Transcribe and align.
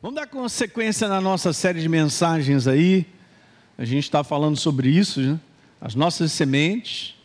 Vamos 0.00 0.14
dar 0.14 0.28
consequência 0.28 1.08
na 1.08 1.20
nossa 1.20 1.52
série 1.52 1.80
de 1.80 1.88
mensagens 1.88 2.68
aí. 2.68 3.04
A 3.76 3.84
gente 3.84 4.04
está 4.04 4.22
falando 4.22 4.56
sobre 4.56 4.88
isso, 4.88 5.20
né? 5.20 5.40
As 5.80 5.96
nossas 5.96 6.30
sementes. 6.30 7.16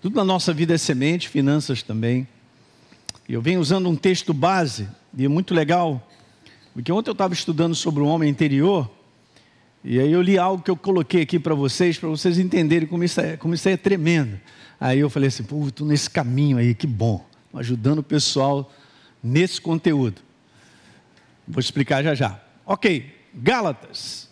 Tudo 0.00 0.16
na 0.16 0.24
nossa 0.24 0.50
vida 0.54 0.72
é 0.72 0.78
semente, 0.78 1.28
finanças 1.28 1.82
também. 1.82 2.26
E 3.28 3.34
eu 3.34 3.42
venho 3.42 3.60
usando 3.60 3.90
um 3.90 3.94
texto 3.94 4.32
base, 4.32 4.88
e 5.14 5.26
é 5.26 5.28
muito 5.28 5.52
legal, 5.52 6.10
porque 6.72 6.90
ontem 6.90 7.10
eu 7.10 7.12
estava 7.12 7.34
estudando 7.34 7.74
sobre 7.74 8.02
o 8.02 8.06
homem 8.06 8.30
interior, 8.30 8.90
e 9.82 10.00
aí 10.00 10.10
eu 10.10 10.22
li 10.22 10.38
algo 10.38 10.62
que 10.62 10.70
eu 10.70 10.76
coloquei 10.76 11.22
aqui 11.22 11.38
para 11.38 11.54
vocês, 11.54 11.98
para 11.98 12.08
vocês 12.08 12.38
entenderem 12.38 12.88
como 12.88 13.04
isso, 13.04 13.20
é, 13.20 13.36
como 13.36 13.52
isso 13.52 13.68
é 13.68 13.76
tremendo. 13.76 14.40
Aí 14.80 14.98
eu 14.98 15.10
falei 15.10 15.28
assim, 15.28 15.42
pô, 15.42 15.68
estou 15.68 15.86
nesse 15.86 16.08
caminho 16.08 16.56
aí, 16.56 16.74
que 16.74 16.86
bom, 16.86 17.22
ajudando 17.52 17.98
o 17.98 18.02
pessoal 18.02 18.72
nesse 19.22 19.60
conteúdo. 19.60 20.23
Vou 21.46 21.60
explicar 21.60 22.02
já 22.02 22.14
já. 22.14 22.40
Ok, 22.64 23.12
Gálatas. 23.34 24.28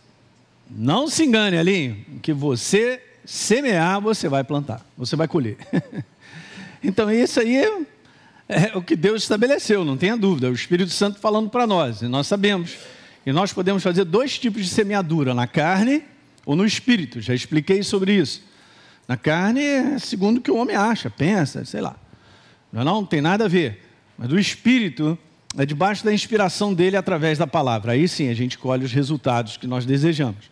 Não 0.71 1.09
se 1.09 1.25
engane 1.25 1.59
ali, 1.59 2.07
que 2.23 2.33
você 2.33 3.03
semear, 3.25 4.01
você 4.01 4.29
vai 4.29 4.43
plantar, 4.43 4.85
você 4.97 5.15
vai 5.15 5.29
colher. 5.29 5.57
então, 6.83 7.11
isso 7.11 7.41
aí 7.41 7.57
é, 7.57 7.71
é, 8.49 8.77
o 8.77 8.83
que 8.83 8.97
Deus 8.97 9.23
estabeleceu, 9.23 9.85
não 9.85 9.97
tenha 9.97 10.17
dúvida. 10.17 10.47
É 10.47 10.51
o 10.51 10.55
Espírito 10.55 10.91
Santo 10.91 11.19
falando 11.19 11.51
para 11.51 11.67
nós, 11.67 12.01
e 12.01 12.09
nós 12.09 12.27
sabemos. 12.27 12.77
E 13.25 13.33
nós 13.33 13.53
podemos 13.53 13.83
fazer 13.83 14.05
dois 14.05 14.39
tipos 14.39 14.63
de 14.63 14.69
semeadura, 14.69 15.35
na 15.35 15.47
carne 15.47 16.03
ou 16.45 16.57
no 16.57 16.65
espírito. 16.65 17.21
Já 17.21 17.35
expliquei 17.35 17.83
sobre 17.83 18.15
isso. 18.15 18.43
Na 19.07 19.17
carne 19.17 19.61
é 19.61 19.99
segundo 19.99 20.39
o 20.39 20.41
que 20.41 20.51
o 20.51 20.57
homem 20.57 20.75
acha, 20.75 21.11
pensa, 21.11 21.65
sei 21.65 21.81
lá. 21.81 21.97
Não, 22.73 22.85
não 22.85 23.05
tem 23.05 23.21
nada 23.21 23.45
a 23.45 23.49
ver. 23.49 23.83
Mas 24.17 24.29
do 24.29 24.39
espírito 24.39 25.19
é 25.57 25.67
debaixo 25.67 26.05
da 26.05 26.13
inspiração 26.13 26.73
dele 26.73 26.97
através 26.97 27.39
da 27.39 27.47
palavra. 27.47 27.93
Aí 27.93 28.09
sim 28.09 28.29
a 28.29 28.35
gente 28.35 28.57
colhe 28.57 28.85
os 28.85 28.93
resultados 28.93 29.57
que 29.57 29.67
nós 29.67 29.85
desejamos. 29.85 30.51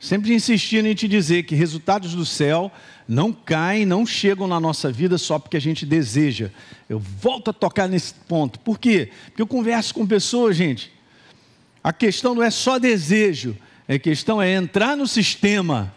Sempre 0.00 0.32
insistindo 0.32 0.86
em 0.86 0.94
te 0.94 1.08
dizer 1.08 1.42
que 1.42 1.54
resultados 1.54 2.14
do 2.14 2.24
céu 2.24 2.70
não 3.06 3.32
caem, 3.32 3.84
não 3.84 4.06
chegam 4.06 4.46
na 4.46 4.60
nossa 4.60 4.92
vida 4.92 5.18
só 5.18 5.38
porque 5.38 5.56
a 5.56 5.60
gente 5.60 5.84
deseja. 5.84 6.50
Eu 6.88 6.98
volto 6.98 7.50
a 7.50 7.52
tocar 7.52 7.88
nesse 7.88 8.14
ponto. 8.14 8.60
Por 8.60 8.78
quê? 8.78 9.10
Porque 9.26 9.42
eu 9.42 9.46
converso 9.46 9.92
com 9.92 10.06
pessoas, 10.06 10.56
gente. 10.56 10.92
A 11.82 11.92
questão 11.92 12.34
não 12.34 12.42
é 12.42 12.50
só 12.50 12.78
desejo, 12.78 13.56
a 13.88 13.98
questão 13.98 14.40
é 14.40 14.52
entrar 14.52 14.96
no 14.96 15.06
sistema. 15.06 15.92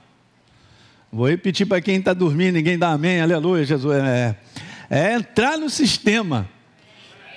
Vou 1.12 1.28
repetir 1.28 1.68
para 1.68 1.82
quem 1.82 1.98
está 1.98 2.14
dormindo, 2.14 2.56
ninguém 2.56 2.78
dá 2.78 2.92
amém, 2.92 3.22
aleluia, 3.22 3.66
Jesus. 3.66 3.96
É, 3.98 4.36
é 4.90 5.14
entrar 5.14 5.58
no 5.58 5.70
sistema. 5.70 6.50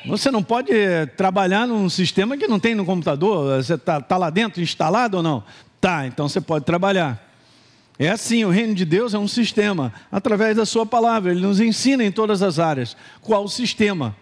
Você 0.07 0.31
não 0.31 0.43
pode 0.43 0.71
eh, 0.71 1.07
trabalhar 1.07 1.67
num 1.67 1.89
sistema 1.89 2.37
que 2.37 2.47
não 2.47 2.61
tem 2.61 2.75
no 2.75 2.85
computador. 2.85 3.63
Você 3.63 3.75
está 3.75 4.01
tá 4.01 4.19
lá 4.19 4.29
dentro 4.29 4.61
instalado 4.61 5.17
ou 5.17 5.23
não? 5.23 5.43
Tá, 5.81 6.07
então 6.07 6.29
você 6.29 6.41
pode 6.41 6.65
trabalhar. 6.65 7.25
É 7.99 8.11
assim, 8.11 8.45
o 8.45 8.51
reino 8.51 8.75
de 8.75 8.85
Deus 8.85 9.15
é 9.15 9.19
um 9.19 9.29
sistema, 9.29 9.93
através 10.11 10.57
da 10.57 10.67
sua 10.67 10.85
palavra, 10.85 11.31
ele 11.31 11.41
nos 11.41 11.61
ensina 11.61 12.05
em 12.05 12.11
todas 12.11 12.43
as 12.43 12.59
áreas 12.59 12.97
qual 13.23 13.45
o 13.45 13.49
sistema. 13.49 14.17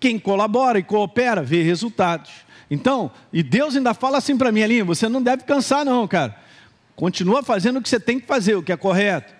Quem 0.00 0.18
colabora 0.18 0.78
e 0.78 0.82
coopera 0.82 1.42
vê 1.42 1.62
resultados. 1.62 2.30
Então, 2.68 3.10
e 3.32 3.42
Deus 3.42 3.76
ainda 3.76 3.94
fala 3.94 4.18
assim 4.18 4.36
para 4.36 4.50
mim 4.50 4.62
ali, 4.62 4.82
você 4.82 5.08
não 5.08 5.22
deve 5.22 5.44
cansar 5.44 5.84
não, 5.84 6.06
cara. 6.08 6.36
Continua 6.96 7.42
fazendo 7.42 7.78
o 7.78 7.82
que 7.82 7.88
você 7.88 8.00
tem 8.00 8.18
que 8.18 8.26
fazer, 8.26 8.56
o 8.56 8.62
que 8.62 8.72
é 8.72 8.76
correto. 8.76 9.32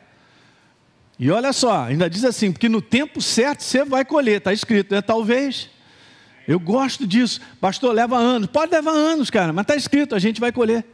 E 1.19 1.31
olha 1.31 1.53
só, 1.53 1.85
ainda 1.85 2.09
diz 2.09 2.25
assim, 2.25 2.53
porque 2.53 2.69
no 2.69 2.81
tempo 2.81 3.21
certo 3.21 3.63
você 3.63 3.85
vai 3.85 4.05
colher, 4.05 4.39
está 4.39 4.53
escrito, 4.53 4.95
é 4.95 5.03
talvez. 5.03 5.69
Eu 6.47 6.59
gosto 6.59 7.07
disso. 7.07 7.41
Pastor, 7.61 7.95
leva 7.95 8.17
anos. 8.17 8.49
Pode 8.49 8.73
levar 8.73 8.93
anos, 8.93 9.31
cara, 9.31 9.53
mas 9.53 9.63
está 9.63 9.77
escrito, 9.77 10.15
a 10.15 10.19
gente 10.19 10.41
vai 10.41 10.53
colher. 10.53 10.85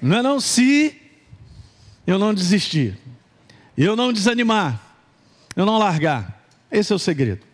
Não 0.00 0.18
é 0.18 0.22
não? 0.22 0.40
Se 0.40 0.96
eu 2.06 2.18
não 2.18 2.32
desistir, 2.32 2.98
eu 3.76 3.94
não 3.94 4.12
desanimar, 4.12 4.80
eu 5.54 5.66
não 5.66 5.78
largar. 5.78 6.42
Esse 6.70 6.92
é 6.92 6.96
o 6.96 6.98
segredo. 6.98 7.44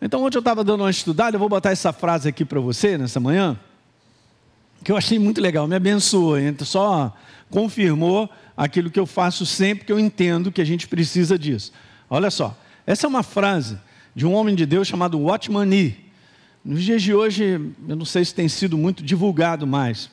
Então, 0.00 0.22
ontem 0.22 0.36
eu 0.36 0.40
estava 0.40 0.62
dando 0.62 0.82
uma 0.82 0.90
estudada, 0.90 1.36
eu 1.36 1.40
vou 1.40 1.48
botar 1.48 1.70
essa 1.70 1.92
frase 1.92 2.28
aqui 2.28 2.44
para 2.44 2.60
você 2.60 2.98
nessa 2.98 3.18
manhã, 3.18 3.58
que 4.84 4.92
eu 4.92 4.96
achei 4.96 5.18
muito 5.18 5.40
legal, 5.40 5.66
me 5.66 5.74
abençoou, 5.74 6.36
só 6.60 7.16
confirmou 7.50 8.30
aquilo 8.56 8.90
que 8.90 9.00
eu 9.00 9.06
faço 9.06 9.46
sempre 9.46 9.84
que 9.84 9.92
eu 9.92 9.98
entendo 9.98 10.52
que 10.52 10.60
a 10.60 10.64
gente 10.64 10.86
precisa 10.86 11.38
disso. 11.38 11.72
Olha 12.08 12.30
só, 12.30 12.56
essa 12.86 13.06
é 13.06 13.08
uma 13.08 13.22
frase 13.22 13.78
de 14.16 14.24
um 14.26 14.32
homem 14.32 14.54
de 14.54 14.64
Deus 14.64 14.88
chamado 14.88 15.20
Watchman 15.20 15.66
Nee. 15.66 15.94
Nos 16.64 16.82
dias 16.82 17.02
de 17.02 17.12
hoje, 17.12 17.60
eu 17.86 17.94
não 17.94 18.06
sei 18.06 18.24
se 18.24 18.34
tem 18.34 18.48
sido 18.48 18.78
muito 18.78 19.02
divulgado 19.02 19.66
mais, 19.66 20.06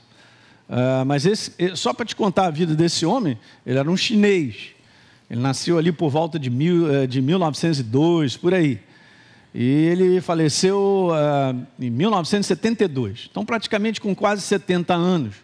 uh, 0.70 1.06
mas 1.08 1.26
esse, 1.26 1.54
só 1.76 1.94
para 1.94 2.06
te 2.06 2.14
contar 2.14 2.48
a 2.48 2.50
vida 2.50 2.76
desse 2.76 3.06
homem, 3.06 3.40
ele 3.66 3.80
era 3.80 3.90
um 3.90 3.96
chinês. 3.96 4.72
Ele 5.30 5.40
nasceu 5.40 5.78
ali 5.78 5.90
por 5.90 6.10
volta 6.10 6.38
de, 6.38 6.50
mil, 6.50 6.84
uh, 6.84 7.08
de 7.08 7.22
1902, 7.22 8.36
por 8.36 8.54
aí. 8.54 8.78
E 9.56 9.64
ele 9.64 10.20
faleceu 10.20 11.10
uh, 11.10 11.66
em 11.80 11.90
1972, 11.90 13.30
então 13.32 13.46
praticamente 13.46 14.02
com 14.02 14.14
quase 14.14 14.42
70 14.42 14.94
anos. 14.94 15.36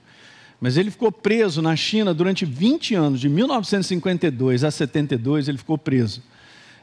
Mas 0.60 0.76
ele 0.76 0.92
ficou 0.92 1.14
preso 1.14 1.62
na 1.62 1.78
China 1.78 2.14
durante 2.14 2.44
20 2.44 2.94
anos, 2.94 3.22
de 3.22 3.30
1952 3.30 4.66
a 4.66 4.70
72, 4.70 5.48
ele 5.48 5.58
ficou 5.58 5.78
preso. 5.78 6.22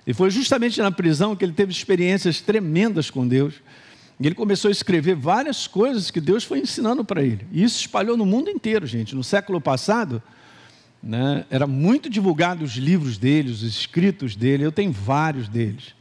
E 0.07 0.15
foi 0.15 0.31
justamente 0.31 0.81
na 0.81 0.91
prisão 0.91 1.35
que 1.35 1.45
ele 1.45 1.53
teve 1.53 1.73
experiências 1.73 2.41
tremendas 2.41 3.11
com 3.11 3.27
Deus. 3.27 3.55
E 4.21 4.27
ele 4.27 4.35
começou 4.35 4.69
a 4.69 4.73
escrever 4.73 5.15
várias 5.15 5.67
coisas 5.67 6.11
que 6.11 6.21
Deus 6.21 6.45
foi 6.45 6.61
ensinando 6.61 7.05
para 7.05 7.23
ele. 7.23 7.47
E 7.51 7.63
isso 7.63 7.81
espalhou 7.81 8.17
no 8.17 8.25
mundo 8.25 8.49
inteiro, 8.49 8.87
gente. 8.87 9.15
No 9.15 9.25
século 9.25 9.61
passado, 9.61 10.23
né, 11.03 11.45
era 11.51 11.67
muito 11.67 12.09
divulgado 12.09 12.65
os 12.65 12.73
livros 12.73 13.19
dele, 13.19 13.51
os 13.51 13.63
escritos 13.63 14.37
dele. 14.37 14.65
Eu 14.65 14.73
tenho 14.73 14.93
vários 14.93 15.49
deles. 15.49 15.95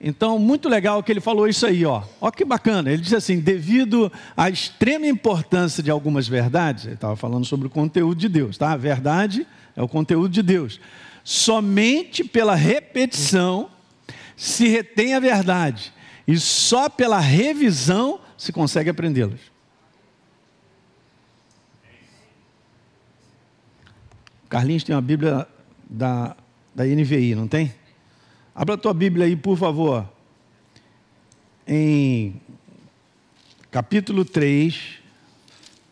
Então, 0.00 0.38
muito 0.38 0.68
legal 0.68 1.02
que 1.02 1.10
ele 1.10 1.20
falou 1.20 1.48
isso 1.48 1.64
aí, 1.64 1.84
ó. 1.86 2.02
Ó 2.20 2.30
que 2.30 2.44
bacana. 2.44 2.92
Ele 2.92 3.00
disse 3.00 3.16
assim: 3.16 3.40
devido 3.40 4.12
à 4.36 4.50
extrema 4.50 5.06
importância 5.06 5.82
de 5.82 5.90
algumas 5.90 6.28
verdades, 6.28 6.84
ele 6.84 6.94
estava 6.94 7.16
falando 7.16 7.46
sobre 7.46 7.68
o 7.68 7.70
conteúdo 7.70 8.18
de 8.18 8.28
Deus, 8.28 8.58
tá? 8.58 8.72
A 8.72 8.76
verdade 8.76 9.46
é 9.74 9.82
o 9.82 9.88
conteúdo 9.88 10.28
de 10.28 10.42
Deus. 10.42 10.78
Somente 11.24 12.22
pela 12.22 12.54
repetição 12.54 13.70
se 14.36 14.68
retém 14.68 15.14
a 15.14 15.20
verdade, 15.20 15.92
e 16.28 16.38
só 16.38 16.88
pela 16.88 17.18
revisão 17.18 18.20
se 18.36 18.52
consegue 18.52 18.90
aprendê-las. 18.90 19.40
Carlinhos 24.48 24.84
tem 24.84 24.94
uma 24.94 25.02
Bíblia 25.02 25.48
da, 25.88 26.36
da 26.74 26.84
NVI, 26.84 27.34
não 27.34 27.48
tem? 27.48 27.74
Abra 28.54 28.74
a 28.74 28.78
tua 28.78 28.94
Bíblia 28.94 29.26
aí, 29.26 29.34
por 29.34 29.56
favor. 29.56 30.08
Em 31.66 32.40
capítulo 33.70 34.24
3. 34.24 34.98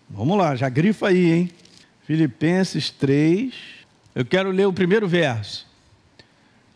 Vamos 0.08 0.36
lá, 0.38 0.54
já 0.54 0.68
grifa 0.68 1.08
aí, 1.08 1.32
hein? 1.32 1.50
Filipenses 2.04 2.90
3. 2.90 3.71
Eu 4.14 4.24
quero 4.24 4.50
ler 4.50 4.66
o 4.66 4.72
primeiro 4.72 5.08
verso. 5.08 5.66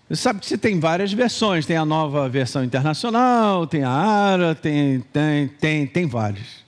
Você 0.09 0.23
sabe 0.23 0.41
que 0.41 0.47
você 0.47 0.57
tem 0.57 0.79
várias 0.79 1.13
versões, 1.13 1.67
tem 1.67 1.77
a 1.77 1.85
nova 1.85 2.29
versão 2.29 2.63
internacional, 2.63 3.67
tem 3.67 3.83
a 3.83 3.91
ARA, 3.91 4.55
tem, 4.55 5.01
tem, 5.13 5.49
tem, 5.49 5.87
tem 5.87 6.07
várias. 6.07 6.65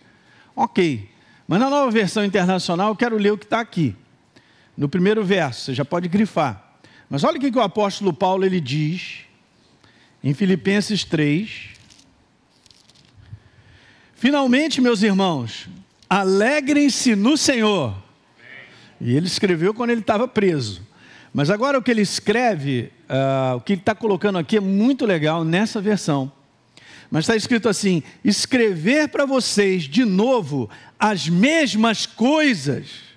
Ok, 0.56 1.08
mas 1.46 1.60
na 1.60 1.70
nova 1.70 1.90
versão 1.90 2.24
internacional 2.24 2.88
eu 2.88 2.96
quero 2.96 3.16
ler 3.16 3.32
o 3.32 3.38
que 3.38 3.44
está 3.44 3.60
aqui. 3.60 3.94
No 4.76 4.88
primeiro 4.88 5.24
verso, 5.24 5.66
você 5.66 5.74
já 5.74 5.84
pode 5.84 6.08
grifar. 6.08 6.80
Mas 7.08 7.24
olha 7.24 7.38
o 7.38 7.40
que 7.40 7.56
o 7.56 7.62
apóstolo 7.62 8.12
Paulo 8.12 8.44
ele 8.44 8.60
diz 8.60 9.20
em 10.22 10.34
Filipenses 10.34 11.04
3. 11.04 11.70
Finalmente, 14.14 14.80
meus 14.80 15.02
irmãos, 15.02 15.68
alegrem-se 16.10 17.14
no 17.14 17.36
Senhor. 17.36 18.07
E 19.00 19.16
ele 19.16 19.26
escreveu 19.26 19.72
quando 19.72 19.90
ele 19.90 20.00
estava 20.00 20.26
preso. 20.26 20.82
Mas 21.32 21.50
agora 21.50 21.78
o 21.78 21.82
que 21.82 21.90
ele 21.90 22.02
escreve, 22.02 22.90
uh, 23.08 23.56
o 23.56 23.60
que 23.60 23.74
ele 23.74 23.80
está 23.80 23.94
colocando 23.94 24.38
aqui 24.38 24.56
é 24.56 24.60
muito 24.60 25.04
legal 25.04 25.44
nessa 25.44 25.80
versão. 25.80 26.32
Mas 27.10 27.24
está 27.24 27.36
escrito 27.36 27.68
assim: 27.68 28.02
escrever 28.24 29.08
para 29.08 29.24
vocês 29.24 29.84
de 29.84 30.04
novo 30.04 30.68
as 30.98 31.28
mesmas 31.28 32.06
coisas 32.06 33.08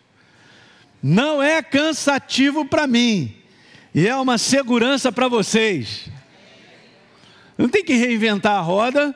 não 1.01 1.41
é 1.41 1.63
cansativo 1.63 2.63
para 2.65 2.85
mim, 2.85 3.35
e 3.93 4.07
é 4.07 4.15
uma 4.15 4.37
segurança 4.37 5.11
para 5.11 5.27
vocês. 5.27 6.09
Não 7.57 7.67
tem 7.67 7.83
que 7.83 7.93
reinventar 7.93 8.53
a 8.53 8.61
roda, 8.61 9.15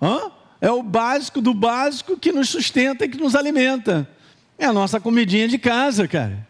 Hã? 0.00 0.32
é 0.60 0.70
o 0.70 0.82
básico 0.82 1.40
do 1.40 1.54
básico 1.54 2.16
que 2.16 2.32
nos 2.32 2.48
sustenta 2.48 3.04
e 3.04 3.08
que 3.08 3.18
nos 3.18 3.36
alimenta. 3.36 4.08
É 4.58 4.66
a 4.66 4.72
nossa 4.72 5.00
comidinha 5.00 5.48
de 5.48 5.58
casa, 5.58 6.06
cara. 6.06 6.46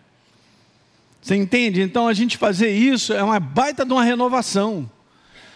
Você 1.20 1.36
entende? 1.36 1.80
Então 1.80 2.08
a 2.08 2.12
gente 2.12 2.36
fazer 2.36 2.70
isso 2.70 3.12
é 3.12 3.22
uma 3.22 3.38
baita 3.38 3.84
de 3.84 3.92
uma 3.92 4.02
renovação. 4.02 4.90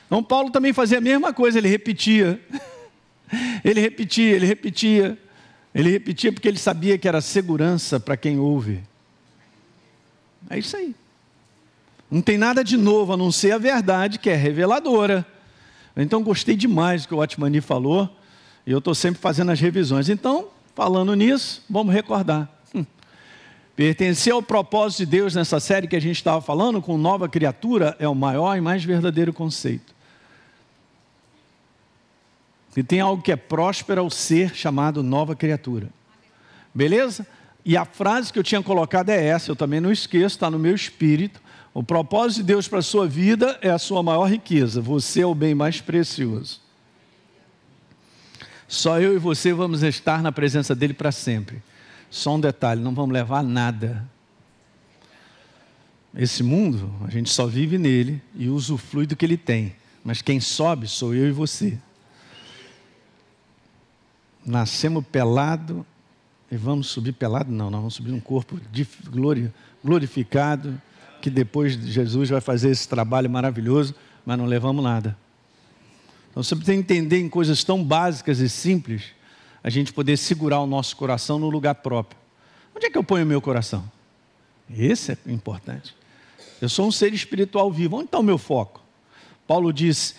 Então 0.07 0.23
Paulo 0.23 0.51
também 0.51 0.73
fazia 0.73 0.99
a 0.99 1.01
mesma 1.01 1.33
coisa, 1.33 1.59
ele 1.59 1.69
repetia. 1.69 2.41
Ele 3.65 3.81
repetia, 3.81 4.37
ele 4.37 4.47
repetia. 4.47 5.19
Ele 5.75 5.91
repetia 5.91 6.33
porque 6.33 6.47
ele 6.47 6.61
sabia 6.61 6.97
que 6.97 7.09
era 7.09 7.21
segurança 7.21 7.99
para 7.99 8.17
quem 8.17 8.39
ouve. 8.39 8.85
É 10.49 10.57
isso 10.57 10.77
aí. 10.77 10.95
Não 12.09 12.23
tem 12.23 12.39
nada 12.39 12.63
de 12.63 12.77
novo 12.77 13.13
a 13.13 13.17
não 13.17 13.33
ser 13.33 13.51
a 13.51 13.59
verdade 13.59 14.21
que 14.21 14.31
é 14.31 14.37
reveladora. 14.37 15.27
Então 15.97 16.23
gostei 16.23 16.55
demais 16.55 17.03
do 17.03 17.09
que 17.09 17.15
o 17.15 17.19
Otmani 17.19 17.61
falou. 17.61 18.09
E 18.65 18.71
eu 18.71 18.79
estou 18.79 18.95
sempre 18.95 19.21
fazendo 19.21 19.51
as 19.51 19.61
revisões. 19.61 20.09
Então, 20.09 20.49
falando 20.77 21.15
nisso, 21.15 21.65
vamos 21.69 21.93
recordar. 21.93 22.49
Hum. 22.75 22.85
Pertencer 23.75 24.33
ao 24.33 24.43
propósito 24.43 24.99
de 24.99 25.07
Deus 25.07 25.35
nessa 25.35 25.59
série 25.59 25.89
que 25.89 25.97
a 25.97 26.01
gente 26.01 26.17
estava 26.17 26.41
falando, 26.43 26.83
com 26.83 26.99
nova 26.99 27.29
criatura, 27.31 27.97
é 27.99 28.07
o 28.07 28.15
maior 28.15 28.57
e 28.57 28.61
mais 28.61 28.85
verdadeiro 28.85 29.33
conceito. 29.33 29.97
E 32.77 32.83
tem 32.83 33.01
algo 33.01 33.23
que 33.23 33.33
é 33.33 33.37
próspero 33.37 34.03
ao 34.03 34.11
ser 34.11 34.55
chamado 34.55 35.03
nova 35.03 35.35
criatura. 35.35 35.89
Beleza? 36.75 37.27
E 37.65 37.75
a 37.75 37.87
frase 37.87 38.31
que 38.31 38.39
eu 38.39 38.45
tinha 38.45 38.63
colocado 38.63 39.09
é 39.09 39.27
essa, 39.27 39.51
eu 39.51 39.57
também 39.57 39.81
não 39.81 39.91
esqueço, 39.91 40.37
está 40.37 40.51
no 40.51 40.59
meu 40.59 40.75
espírito. 40.75 41.41
O 41.73 41.83
propósito 41.83 42.43
de 42.43 42.49
Deus 42.49 42.69
para 42.69 42.81
a 42.81 42.83
sua 42.83 43.07
vida 43.07 43.59
é 43.63 43.71
a 43.71 43.79
sua 43.79 44.03
maior 44.03 44.27
riqueza. 44.27 44.83
Você 44.83 45.23
é 45.23 45.27
o 45.27 45.35
bem 45.35 45.55
mais 45.55 45.81
precioso. 45.81 46.66
Só 48.69 49.01
eu 49.01 49.15
e 49.15 49.19
você 49.19 49.53
vamos 49.53 49.83
estar 49.83 50.23
na 50.23 50.33
presença 50.33 50.75
dele 50.75 50.95
para 50.95 51.13
sempre. 51.13 51.63
Só 52.11 52.35
um 52.35 52.41
detalhe: 52.41 52.81
não 52.81 52.95
vamos 52.95 53.13
levar 53.13 53.43
nada. 53.43 54.09
Esse 56.15 56.43
mundo, 56.43 56.91
a 57.07 57.11
gente 57.11 57.29
só 57.31 57.47
vive 57.47 57.77
nele 57.77 58.23
e 58.35 58.49
usufrui 58.49 59.07
do 59.07 59.15
que 59.15 59.25
ele 59.25 59.37
tem. 59.37 59.77
Mas 60.03 60.23
quem 60.23 60.41
sobe 60.41 60.89
sou 60.89 61.15
eu 61.15 61.29
e 61.29 61.33
você. 61.33 61.79
Nascemos 64.45 65.05
pelado 65.05 65.85
e 66.51 66.57
vamos 66.57 66.87
subir 66.87 67.13
pelado? 67.13 67.51
Não, 67.53 67.69
nós 67.71 67.81
vamos 67.81 67.95
subir 67.95 68.13
um 68.13 68.21
corpo 68.21 68.59
glorificado, 69.83 70.81
que 71.21 71.29
depois 71.29 71.73
Jesus 71.73 72.31
vai 72.31 72.41
fazer 72.41 72.71
esse 72.71 72.89
trabalho 72.89 73.29
maravilhoso, 73.29 73.95
mas 74.25 74.39
não 74.39 74.47
levamos 74.47 74.83
nada. 74.83 75.17
Então 76.37 76.43
você 76.43 76.55
precisa 76.55 76.77
entender 76.77 77.19
em 77.19 77.31
coisas 77.31 77.65
tão 77.65 77.83
básicas 77.83 78.41
e 78.41 78.49
simples, 78.51 79.05
a 79.65 79.71
gente 79.71 79.91
poder 79.91 80.19
segurar 80.19 80.61
o 80.61 80.67
nosso 80.67 80.95
coração 80.95 81.39
no 81.39 81.49
lugar 81.49 81.77
próprio. 81.77 82.21
Onde 82.75 82.85
é 82.85 82.91
que 82.91 82.99
eu 82.99 83.03
ponho 83.03 83.25
o 83.25 83.27
meu 83.27 83.41
coração? 83.41 83.91
Esse 84.69 85.13
é 85.13 85.19
importante. 85.29 85.97
Eu 86.61 86.69
sou 86.69 86.89
um 86.89 86.93
ser 86.93 87.15
espiritual 87.15 87.73
vivo. 87.73 87.97
Onde 87.97 88.05
está 88.05 88.19
o 88.19 88.23
meu 88.23 88.37
foco? 88.37 88.83
Paulo 89.47 89.73
diz: 89.73 90.15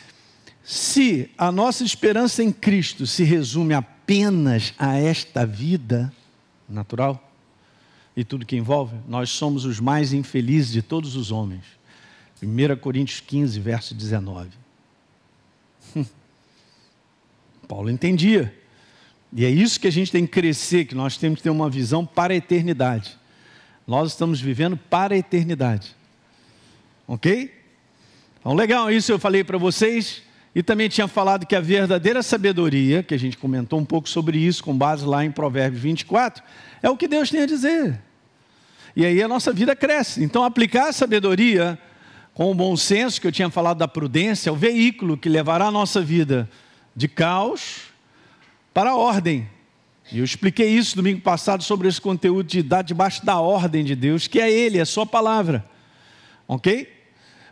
se 0.64 1.30
a 1.38 1.52
nossa 1.52 1.84
esperança 1.84 2.42
em 2.42 2.52
Cristo 2.52 3.06
se 3.06 3.24
resume 3.24 3.76
apenas 3.76 4.74
a 4.80 4.96
esta 4.96 5.46
vida 5.46 6.12
natural 6.68 7.32
e 8.16 8.24
tudo 8.24 8.44
que 8.44 8.56
envolve, 8.56 8.96
nós 9.08 9.30
somos 9.30 9.66
os 9.66 9.80
mais 9.80 10.14
infelizes 10.14 10.72
de 10.72 10.82
todos 10.82 11.16
os 11.16 11.30
homens. 11.30 11.64
1 12.42 12.76
Coríntios 12.78 13.20
15, 13.20 13.60
verso 13.60 13.94
19. 13.94 14.66
Paulo 17.78 17.92
entendia. 17.92 18.52
E 19.32 19.46
é 19.46 19.52
isso 19.52 19.80
que 19.80 19.88
a 19.88 19.92
gente 19.92 20.12
tem 20.12 20.26
que 20.26 20.32
crescer, 20.32 20.86
que 20.86 20.96
nós 20.96 21.16
temos 21.16 21.38
que 21.38 21.44
ter 21.44 21.52
uma 21.52 21.70
visão 21.70 22.04
para 22.04 22.34
a 22.34 22.36
eternidade. 22.36 23.16
Nós 23.86 24.14
estamos 24.14 24.42
vivendo 24.42 24.76
para 24.76 25.14
a 25.14 25.18
eternidade. 25.20 25.96
Ok? 27.08 27.54
Então, 28.40 28.56
legal, 28.56 28.92
isso 28.92 29.12
eu 29.12 29.20
falei 29.20 29.44
para 29.44 29.60
vocês. 29.60 30.24
E 30.56 30.64
também 30.64 30.90
tinha 30.90 31.08
falado 31.08 31.46
que 31.46 31.56
a 31.56 31.60
verdadeira 31.60 32.24
sabedoria, 32.24 33.04
que 33.04 33.14
a 33.14 33.20
gente 33.20 33.38
comentou 33.38 33.80
um 33.80 33.86
pouco 33.86 34.10
sobre 34.10 34.40
isso, 34.40 34.64
com 34.64 34.76
base 34.76 35.06
lá 35.06 35.24
em 35.24 35.30
Provérbios 35.30 35.84
24, 35.84 36.44
é 36.82 36.90
o 36.90 36.98
que 36.98 37.08
Deus 37.08 37.30
tem 37.30 37.42
a 37.42 37.46
dizer. 37.46 38.02
E 38.96 39.06
aí 39.06 39.22
a 39.22 39.28
nossa 39.28 39.54
vida 39.54 39.76
cresce. 39.76 40.24
Então, 40.24 40.44
aplicar 40.44 40.90
a 40.90 40.94
sabedoria 40.94 41.78
com 42.34 42.50
o 42.50 42.56
bom 42.56 42.76
senso, 42.76 43.22
que 43.22 43.28
eu 43.28 43.32
tinha 43.32 43.52
falado 43.52 43.78
da 43.78 43.88
prudência, 43.88 44.50
é 44.50 44.52
o 44.52 44.56
veículo 44.56 45.16
que 45.16 45.30
levará 45.30 45.68
a 45.68 45.72
nossa 45.72 46.02
vida 46.02 46.50
de 46.98 47.08
caos 47.08 47.92
para 48.74 48.90
a 48.90 48.96
ordem. 48.96 49.48
E 50.12 50.18
eu 50.18 50.26
expliquei 50.26 50.68
isso 50.68 50.96
domingo 50.96 51.22
passado 51.22 51.62
sobre 51.62 51.88
esse 51.88 52.02
conteúdo 52.02 52.48
de 52.48 52.64
dar 52.64 52.82
debaixo 52.82 53.24
da 53.24 53.40
ordem 53.40 53.86
de 53.86 53.96
Deus, 53.96 54.26
que 54.26 54.40
é 54.40 54.52
Ele, 54.52 54.80
é 54.80 54.86
Sua 54.86 55.06
palavra. 55.06 55.64
Ok? 56.48 56.92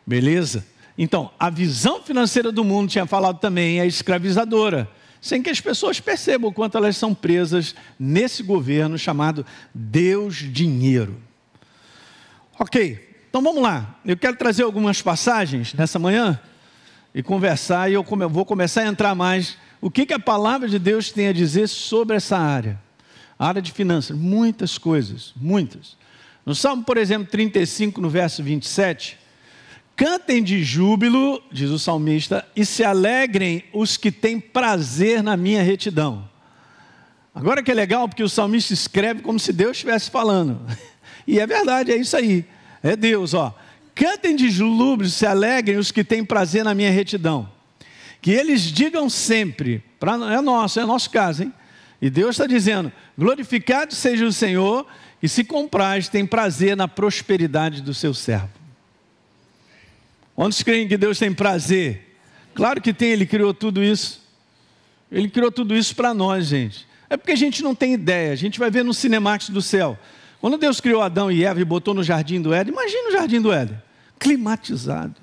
Beleza? 0.03 0.65
Então, 0.97 1.29
a 1.37 1.51
visão 1.51 2.01
financeira 2.01 2.51
do 2.51 2.63
mundo, 2.63 2.89
tinha 2.89 3.05
falado 3.05 3.37
também, 3.37 3.79
é 3.79 3.85
escravizadora, 3.85 4.89
sem 5.21 5.43
que 5.43 5.49
as 5.51 5.61
pessoas 5.61 5.99
percebam 5.99 6.49
o 6.49 6.53
quanto 6.53 6.77
elas 6.77 6.97
são 6.97 7.13
presas 7.13 7.75
nesse 7.99 8.41
governo 8.41 8.97
chamado 8.97 9.45
Deus 9.73 10.37
Dinheiro. 10.37 11.21
Ok, 12.57 13.15
então 13.29 13.43
vamos 13.43 13.61
lá. 13.61 13.99
Eu 14.03 14.17
quero 14.17 14.37
trazer 14.37 14.63
algumas 14.63 15.03
passagens 15.03 15.71
nessa 15.75 15.99
manhã 15.99 16.39
e 17.15 17.23
conversar, 17.23 17.89
e 17.89 17.93
eu 17.93 18.03
vou 18.03 18.43
começar 18.43 18.81
a 18.81 18.87
entrar 18.87 19.15
mais. 19.15 19.57
O 19.79 19.89
que, 19.89 20.05
que 20.05 20.13
a 20.13 20.19
palavra 20.19 20.67
de 20.67 20.77
Deus 20.77 21.13
tem 21.13 21.29
a 21.29 21.33
dizer 21.33 21.69
sobre 21.69 22.17
essa 22.17 22.37
área? 22.37 22.77
A 23.39 23.47
área 23.47 23.61
de 23.61 23.71
finanças, 23.71 24.17
muitas 24.17 24.77
coisas, 24.77 25.33
muitas. 25.33 25.95
No 26.45 26.53
Salmo, 26.53 26.83
por 26.83 26.97
exemplo, 26.97 27.31
35, 27.31 28.01
no 28.01 28.09
verso 28.09 28.43
27, 28.43 29.17
Cantem 29.95 30.43
de 30.43 30.61
júbilo, 30.61 31.41
diz 31.49 31.69
o 31.69 31.79
salmista, 31.79 32.45
e 32.53 32.65
se 32.65 32.83
alegrem 32.83 33.63
os 33.71 33.95
que 33.95 34.11
têm 34.11 34.37
prazer 34.37 35.23
na 35.23 35.37
minha 35.37 35.63
retidão. 35.63 36.29
Agora 37.33 37.63
que 37.63 37.71
é 37.71 37.73
legal, 37.73 38.09
porque 38.09 38.23
o 38.23 38.27
salmista 38.27 38.73
escreve 38.73 39.21
como 39.21 39.39
se 39.39 39.53
Deus 39.53 39.77
estivesse 39.77 40.11
falando. 40.11 40.59
E 41.27 41.39
é 41.39 41.47
verdade, 41.47 41.91
é 41.91 41.95
isso 41.95 42.15
aí. 42.15 42.45
É 42.83 42.95
Deus, 42.95 43.33
ó. 43.33 43.51
Cantem 43.95 44.35
de 44.35 44.49
júbilo, 44.49 45.09
se 45.09 45.25
alegrem 45.25 45.77
os 45.77 45.89
que 45.89 46.03
têm 46.03 46.23
prazer 46.23 46.65
na 46.65 46.75
minha 46.75 46.91
retidão. 46.91 47.49
Que 48.21 48.31
eles 48.31 48.63
digam 48.63 49.09
sempre, 49.09 49.81
pra, 49.97 50.13
é 50.33 50.41
nosso, 50.41 50.79
é 50.79 50.85
nosso 50.85 51.09
caso, 51.09 51.43
hein? 51.43 51.53
E 52.01 52.09
Deus 52.09 52.31
está 52.35 52.45
dizendo: 52.45 52.91
glorificado 53.17 53.95
seja 53.95 54.25
o 54.25 54.33
Senhor, 54.33 54.85
e 55.23 55.29
se 55.29 55.43
compraz, 55.43 56.09
tem 56.09 56.25
prazer 56.25 56.75
na 56.75 56.87
prosperidade 56.87 57.81
do 57.81 57.93
seu 57.93 58.13
servo. 58.13 58.49
Quantos 60.35 60.61
creem 60.61 60.87
que 60.87 60.97
Deus 60.97 61.17
tem 61.17 61.33
prazer? 61.33 62.17
Claro 62.53 62.81
que 62.81 62.93
tem, 62.93 63.09
Ele 63.09 63.25
criou 63.25 63.53
tudo 63.53 63.81
isso. 63.81 64.21
Ele 65.11 65.29
criou 65.29 65.51
tudo 65.51 65.75
isso 65.75 65.95
para 65.95 66.13
nós, 66.13 66.47
gente. 66.47 66.85
É 67.09 67.15
porque 67.15 67.31
a 67.31 67.37
gente 67.37 67.63
não 67.63 67.73
tem 67.73 67.93
ideia. 67.93 68.33
A 68.33 68.35
gente 68.35 68.59
vai 68.59 68.69
ver 68.69 68.83
no 68.83 68.93
Cinemax 68.93 69.49
do 69.49 69.61
céu. 69.61 69.97
Quando 70.41 70.57
Deus 70.57 70.81
criou 70.81 71.01
Adão 71.01 71.31
e 71.31 71.43
Eva 71.43 71.61
e 71.61 71.65
botou 71.65 71.93
no 71.93 72.03
jardim 72.03 72.41
do 72.41 72.53
Éden, 72.53 72.73
imagina 72.73 73.09
o 73.09 73.11
jardim 73.13 73.41
do 73.41 73.51
Éden, 73.51 73.81
climatizado. 74.19 75.21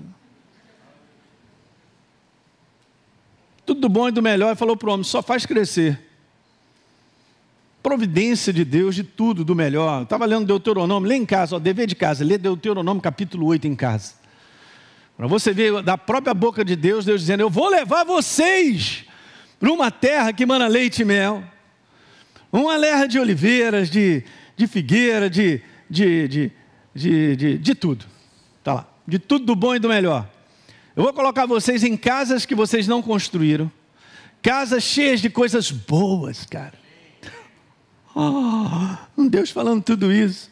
Tudo 3.64 3.80
do 3.80 3.88
bom 3.88 4.08
e 4.08 4.12
do 4.12 4.22
melhor, 4.22 4.52
e 4.52 4.56
falou 4.56 4.76
para 4.76 4.88
o 4.90 4.92
homem: 4.92 5.04
só 5.04 5.22
faz 5.22 5.46
crescer. 5.46 6.00
Providência 7.82 8.52
de 8.52 8.64
Deus 8.64 8.94
de 8.94 9.02
tudo 9.02 9.44
do 9.44 9.54
melhor. 9.54 10.02
Estava 10.02 10.24
lendo 10.24 10.46
Deuteronômio, 10.46 11.08
lê 11.08 11.16
em 11.16 11.26
casa, 11.26 11.56
ó, 11.56 11.58
dever 11.58 11.86
de 11.86 11.96
casa, 11.96 12.24
lê 12.24 12.38
Deuteronômio 12.38 13.02
capítulo 13.02 13.46
8 13.46 13.66
em 13.66 13.74
casa. 13.74 14.14
Para 15.16 15.26
você 15.26 15.52
ver 15.52 15.82
da 15.82 15.98
própria 15.98 16.34
boca 16.34 16.64
de 16.64 16.76
Deus, 16.76 17.04
Deus 17.04 17.20
dizendo: 17.20 17.40
Eu 17.40 17.50
vou 17.50 17.68
levar 17.68 18.04
vocês 18.04 19.04
para 19.58 19.70
uma 19.70 19.90
terra 19.90 20.32
que 20.32 20.44
mana 20.44 20.66
leite 20.66 21.02
e 21.02 21.04
mel, 21.04 21.44
uma 22.52 22.78
terra 22.78 23.06
de 23.06 23.18
oliveiras, 23.18 23.88
de, 23.88 24.24
de 24.56 24.66
figueira, 24.66 25.30
de, 25.30 25.62
de, 25.88 26.28
de, 26.28 26.52
de, 26.94 27.36
de, 27.36 27.58
de 27.58 27.74
tudo. 27.74 28.11
Está 28.62 28.74
lá, 28.74 28.88
de 29.08 29.18
tudo 29.18 29.44
do 29.44 29.56
bom 29.56 29.74
e 29.74 29.80
do 29.80 29.88
melhor. 29.88 30.30
Eu 30.94 31.02
vou 31.02 31.12
colocar 31.12 31.46
vocês 31.46 31.82
em 31.82 31.96
casas 31.96 32.46
que 32.46 32.54
vocês 32.54 32.86
não 32.86 33.02
construíram, 33.02 33.68
casas 34.40 34.84
cheias 34.84 35.20
de 35.20 35.28
coisas 35.28 35.70
boas, 35.70 36.46
cara. 36.46 36.80
Oh, 38.14 39.24
Deus 39.30 39.50
falando 39.50 39.82
tudo 39.82 40.12
isso. 40.12 40.50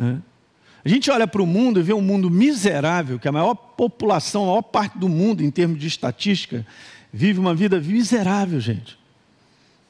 É. 0.00 0.16
A 0.84 0.88
gente 0.88 1.10
olha 1.10 1.26
para 1.26 1.42
o 1.42 1.46
mundo 1.46 1.80
e 1.80 1.82
vê 1.82 1.92
um 1.92 2.00
mundo 2.00 2.30
miserável, 2.30 3.18
que 3.18 3.26
a 3.26 3.32
maior 3.32 3.54
população, 3.56 4.44
a 4.44 4.46
maior 4.46 4.62
parte 4.62 4.96
do 4.96 5.08
mundo, 5.08 5.42
em 5.42 5.50
termos 5.50 5.80
de 5.80 5.88
estatística, 5.88 6.64
vive 7.12 7.40
uma 7.40 7.52
vida 7.52 7.80
miserável, 7.80 8.60
gente. 8.60 8.96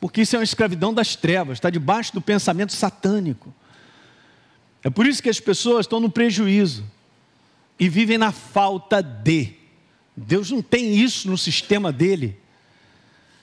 Porque 0.01 0.23
isso 0.23 0.35
é 0.35 0.39
uma 0.39 0.45
escravidão 0.45 0.95
das 0.95 1.15
trevas, 1.15 1.59
está 1.59 1.69
debaixo 1.69 2.15
do 2.15 2.23
pensamento 2.23 2.73
satânico. 2.73 3.53
É 4.83 4.89
por 4.89 5.07
isso 5.07 5.23
que 5.23 5.29
as 5.29 5.39
pessoas 5.39 5.85
estão 5.85 6.01
no 6.01 6.09
prejuízo 6.09 6.85
e 7.79 7.89
vivem 7.89 8.19
na 8.19 8.33
falta 8.33 9.03
de. 9.03 9.55
Deus 10.17 10.51
não 10.51 10.63
tem 10.63 10.95
isso 10.95 11.29
no 11.29 11.39
sistema 11.39 11.91
dele. 11.91 12.39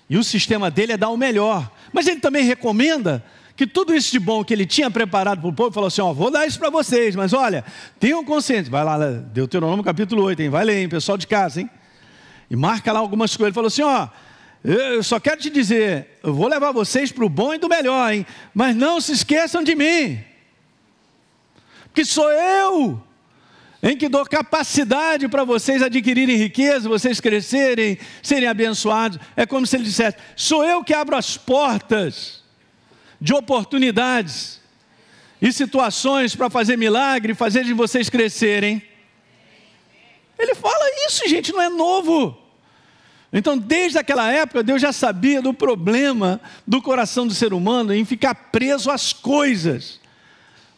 E 0.10 0.18
o 0.18 0.24
sistema 0.24 0.72
dele 0.72 0.94
é 0.94 0.98
dar 0.98 1.10
o 1.10 1.18
melhor. 1.18 1.72
Mas 1.94 2.08
ele 2.08 2.20
também 2.20 2.44
recomenda 2.44 3.24
que 3.56 3.68
tudo 3.68 3.94
isso 3.94 4.12
de 4.12 4.20
bom 4.20 4.44
que 4.44 4.54
ele 4.54 4.66
tinha 4.66 4.90
preparado 4.90 5.42
para 5.42 5.50
o 5.50 5.54
povo, 5.54 5.72
falou 5.72 5.88
assim: 5.88 6.02
ó, 6.02 6.14
vou 6.14 6.32
dar 6.32 6.48
isso 6.48 6.58
para 6.58 6.70
vocês, 6.70 7.16
mas 7.16 7.34
olha, 7.34 7.64
tenham 8.00 8.24
consciência. 8.24 8.72
Vai 8.72 8.84
lá, 8.84 8.98
Deuteronômio 8.98 9.84
capítulo 9.84 10.24
8, 10.24 10.42
hein? 10.42 10.50
vai 10.50 10.64
ler, 10.64 10.82
hein, 10.82 10.90
pessoal 10.90 11.18
de 11.18 11.28
casa, 11.28 11.62
hein? 11.62 11.70
E 12.50 12.56
marca 12.56 12.92
lá 12.92 13.00
algumas 13.00 13.36
coisas. 13.36 13.50
Ele 13.50 13.54
falou 13.54 13.68
assim: 13.68 13.82
ó, 13.82 14.08
Eu 14.64 15.04
só 15.04 15.20
quero 15.20 15.42
te 15.42 15.50
dizer, 15.50 16.20
eu 16.24 16.34
vou 16.34 16.48
levar 16.48 16.72
vocês 16.72 17.12
para 17.12 17.26
o 17.26 17.30
bom 17.30 17.54
e 17.54 17.58
do 17.58 17.70
melhor, 17.70 18.14
hein? 18.14 18.26
Mas 18.54 18.76
não 18.76 19.00
se 19.00 19.12
esqueçam 19.12 19.64
de 19.64 19.76
mim. 19.76 20.24
Porque 21.86 22.06
sou 22.06 22.32
eu 22.32 23.04
em 23.82 23.96
que 23.96 24.10
dou 24.10 24.26
capacidade 24.26 25.28
para 25.28 25.44
vocês 25.44 25.82
adquirirem 25.82 26.36
riqueza, 26.36 26.90
vocês 26.90 27.20
crescerem, 27.20 27.98
serem 28.22 28.48
abençoados. 28.48 29.18
É 29.36 29.46
como 29.46 29.66
se 29.66 29.78
ele 29.78 29.86
dissesse: 29.86 30.18
sou 30.36 30.66
eu 30.66 30.84
que 30.84 30.94
abro 30.94 31.16
as 31.16 31.38
portas 31.38 32.44
de 33.20 33.34
oportunidades 33.34 34.60
e 35.42 35.52
situações 35.52 36.36
para 36.36 36.50
fazer 36.50 36.78
milagre, 36.78 37.34
fazer 37.34 37.64
de 37.64 37.74
vocês 37.74 38.10
crescerem. 38.10 38.82
Ele 40.38 40.56
fala 40.56 40.86
isso, 41.08 41.28
gente, 41.28 41.52
não 41.52 41.62
é 41.62 41.70
novo. 41.70 42.38
Então, 43.32 43.58
desde 43.58 43.98
aquela 43.98 44.32
época, 44.32 44.64
Deus 44.64 44.82
já 44.82 44.92
sabia 44.92 45.42
do 45.42 45.54
problema 45.54 46.42
do 46.66 46.82
coração 46.82 47.28
do 47.28 47.34
ser 47.34 47.54
humano 47.54 47.94
em 47.94 48.04
ficar 48.04 48.34
preso 48.34 48.90
às 48.90 49.14
coisas. 49.14 49.99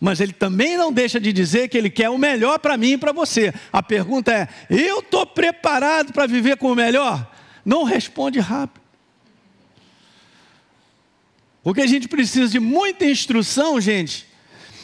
Mas 0.01 0.19
ele 0.19 0.33
também 0.33 0.75
não 0.75 0.91
deixa 0.91 1.19
de 1.19 1.31
dizer 1.31 1.69
que 1.69 1.77
ele 1.77 1.89
quer 1.89 2.09
o 2.09 2.17
melhor 2.17 2.59
para 2.59 2.75
mim 2.75 2.93
e 2.93 2.97
para 2.97 3.13
você. 3.13 3.53
A 3.71 3.81
pergunta 3.81 4.33
é: 4.33 4.49
eu 4.69 4.99
estou 4.99 5.25
preparado 5.25 6.11
para 6.11 6.25
viver 6.25 6.57
com 6.57 6.71
o 6.71 6.75
melhor? 6.75 7.31
Não 7.63 7.83
responde 7.83 8.39
rápido. 8.39 8.81
Porque 11.63 11.81
a 11.81 11.87
gente 11.87 12.07
precisa 12.07 12.51
de 12.51 12.59
muita 12.59 13.05
instrução, 13.05 13.79
gente, 13.79 14.27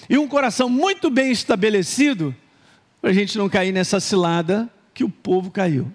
e 0.07 0.17
um 0.17 0.27
coração 0.27 0.69
muito 0.69 1.09
bem 1.09 1.31
estabelecido, 1.31 2.33
para 3.01 3.09
a 3.09 3.13
gente 3.13 3.35
não 3.35 3.49
cair 3.49 3.71
nessa 3.71 3.99
cilada 3.99 4.69
que 4.93 5.03
o 5.03 5.09
povo 5.09 5.49
caiu 5.49 5.91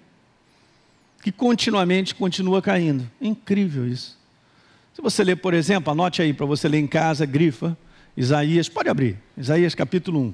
que 1.23 1.31
continuamente 1.31 2.13
continua 2.13 2.61
caindo. 2.61 3.09
incrível 3.19 3.87
isso. 3.87 4.19
Se 4.93 5.01
você 5.01 5.23
ler, 5.23 5.37
por 5.37 5.53
exemplo, 5.53 5.91
anote 5.91 6.21
aí 6.21 6.33
para 6.33 6.45
você 6.45 6.67
ler 6.67 6.79
em 6.79 6.85
casa, 6.85 7.25
grifa, 7.25 7.77
Isaías, 8.15 8.69
pode 8.69 8.89
abrir, 8.89 9.17
Isaías 9.35 9.73
capítulo 9.73 10.19
1, 10.19 10.33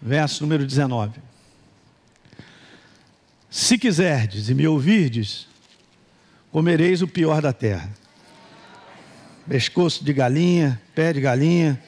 verso 0.00 0.42
número 0.42 0.66
19. 0.66 1.20
Se 3.48 3.78
quiserdes 3.78 4.48
e 4.48 4.54
me 4.54 4.66
ouvirdes, 4.66 5.46
comereis 6.50 7.00
o 7.00 7.06
pior 7.06 7.40
da 7.40 7.52
terra. 7.52 7.88
Pescoço 9.48 10.04
de 10.04 10.12
galinha, 10.12 10.80
pé 10.94 11.12
de 11.12 11.20
galinha. 11.20 11.80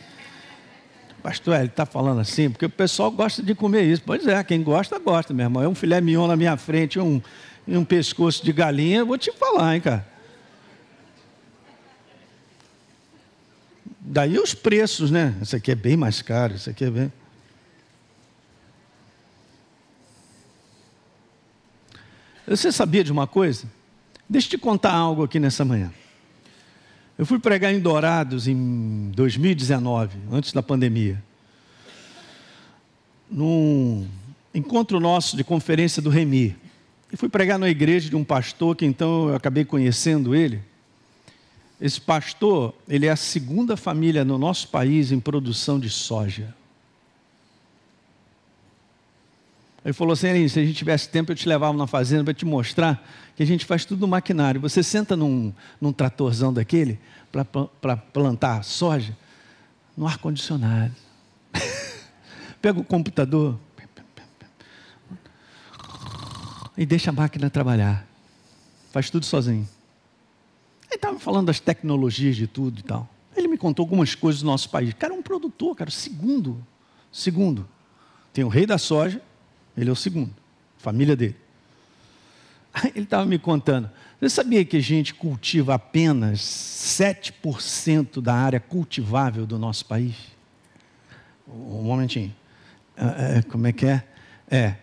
Pastor, 1.23 1.57
ele 1.57 1.67
está 1.67 1.87
falando 1.87 2.21
assim, 2.21 2.51
porque 2.51 2.67
o 2.67 2.71
pessoal 2.71 3.11
gosta 3.11 3.43
de 3.43 3.55
comer 3.55 3.85
isso. 3.85 4.03
Pois 4.05 4.27
é, 4.27 4.45
quem 4.45 4.63
gosta, 4.63 4.99
gosta, 4.99 5.33
meu 5.33 5.47
irmão. 5.47 5.63
É 5.63 5.69
um 5.69 5.75
filé 5.75 6.01
mignon 6.01 6.27
na 6.27 6.37
minha 6.37 6.57
frente, 6.57 7.01
um, 7.01 7.21
um 7.67 7.85
pescoço 7.85 8.45
de 8.45 8.53
galinha, 8.53 9.05
vou 9.05 9.17
te 9.17 9.33
falar, 9.33 9.75
hein, 9.75 9.81
cara. 9.81 10.14
Daí 14.15 14.39
os 14.39 14.55
preços, 14.55 15.11
né? 15.11 15.35
Esse 15.43 15.57
aqui 15.57 15.73
é 15.73 15.75
bem 15.75 15.97
mais 15.97 16.23
caro, 16.23 16.55
esse 16.55 16.71
aqui 16.71 16.85
é 16.85 16.91
bem. 16.91 17.13
Você 22.47 22.71
sabia 22.71 23.03
de 23.03 23.11
uma 23.11 23.27
coisa? 23.27 23.67
Deixa 24.29 24.47
eu 24.47 24.51
te 24.51 24.59
contar 24.59 24.93
algo 24.93 25.25
aqui 25.25 25.41
nessa 25.41 25.65
manhã. 25.65 25.93
Eu 27.19 27.27
fui 27.27 27.41
pregar 27.41 27.75
em 27.75 27.81
Dourados 27.81 28.47
em 28.47 29.11
2019, 29.17 30.17
antes 30.31 30.53
da 30.53 30.63
pandemia. 30.63 31.21
Num 33.29 34.07
encontro 34.55 35.01
nosso 35.01 35.37
de 35.37 35.43
conferência 35.43 36.01
do 36.01 36.09
Remi. 36.09 36.55
E 37.13 37.17
fui 37.17 37.29
pregar 37.29 37.59
na 37.59 37.69
igreja 37.69 38.09
de 38.09 38.15
um 38.15 38.23
pastor 38.23 38.77
que 38.77 38.87
então 38.87 39.31
eu 39.31 39.35
acabei 39.35 39.65
conhecendo 39.65 40.37
ele. 40.37 40.63
Esse 41.85 42.01
pastor, 42.01 42.75
ele 42.89 43.05
é 43.05 43.11
a 43.11 43.17
segunda 43.17 43.77
família 43.77 44.25
no 44.25 44.39
nosso 44.39 44.69
país 44.69 45.13
em 45.13 45.21
produção 45.21 45.79
de 45.79 45.91
soja. 45.91 46.55
Ele 49.85 49.93
falou 49.93 50.15
assim, 50.15 50.49
se 50.49 50.59
a 50.59 50.65
gente 50.65 50.75
tivesse 50.75 51.11
tempo, 51.11 51.31
eu 51.31 51.37
te 51.37 51.47
levava 51.47 51.77
na 51.77 51.87
fazenda 51.87 52.25
para 52.25 52.33
te 52.33 52.47
mostrar 52.47 53.07
que 53.37 53.43
a 53.43 53.47
gente 53.47 53.67
faz 53.67 53.85
tudo 53.85 54.01
no 54.01 54.09
maquinário. 54.09 54.63
Você 54.63 54.83
senta 54.83 55.15
num, 55.15 55.53
num 55.79 55.93
tratorzão 55.93 56.55
daquele 56.55 56.99
para 57.31 57.97
plantar 57.99 58.65
soja 58.65 59.15
no 59.95 60.07
ar-condicionado. 60.07 60.95
Pega 62.63 62.81
o 62.81 62.85
computador, 62.85 63.61
e 66.79 66.87
deixa 66.87 67.11
a 67.11 67.13
máquina 67.13 67.51
trabalhar. 67.51 68.07
Faz 68.91 69.11
tudo 69.11 69.27
sozinho. 69.27 69.69
Ele 70.95 70.99
estava 70.99 71.19
falando 71.19 71.47
das 71.47 71.59
tecnologias 71.59 72.37
de 72.37 72.47
tudo 72.47 72.79
e 72.79 72.83
tal. 72.85 73.09
Ele 73.37 73.49
me 73.49 73.59
contou 73.59 73.83
algumas 73.83 74.15
coisas 74.15 74.43
do 74.43 74.47
nosso 74.47 74.71
país. 74.71 74.95
Cara, 74.95 75.13
é 75.13 75.17
um 75.17 75.23
produtor, 75.23 75.75
cara, 75.75 75.91
segundo. 75.91 76.65
Segundo. 77.11 77.69
Tem 78.33 78.45
o 78.45 78.49
rei 78.49 78.65
da 78.65 78.79
soja, 78.79 79.21
ele 79.77 79.91
é 79.91 79.93
o 79.93 79.97
segundo. 79.97 80.33
Família 80.79 81.17
dele. 81.17 81.35
Ele 82.95 83.05
estava 83.05 83.27
me 83.27 83.37
contando. 83.37 83.91
Você 84.21 84.29
sabia 84.29 84.65
que 84.65 84.77
a 84.77 84.81
gente 84.81 85.13
cultiva 85.13 85.75
apenas 85.75 86.41
7% 86.41 88.21
da 88.21 88.35
área 88.35 88.61
cultivável 88.61 89.45
do 89.47 89.59
nosso 89.59 89.87
país? 89.87 90.15
Um 91.49 91.83
momentinho. 91.83 92.35
É, 92.97 93.43
como 93.43 93.67
é 93.67 93.73
que 93.73 93.87
é? 93.87 94.05
É, 94.49 94.77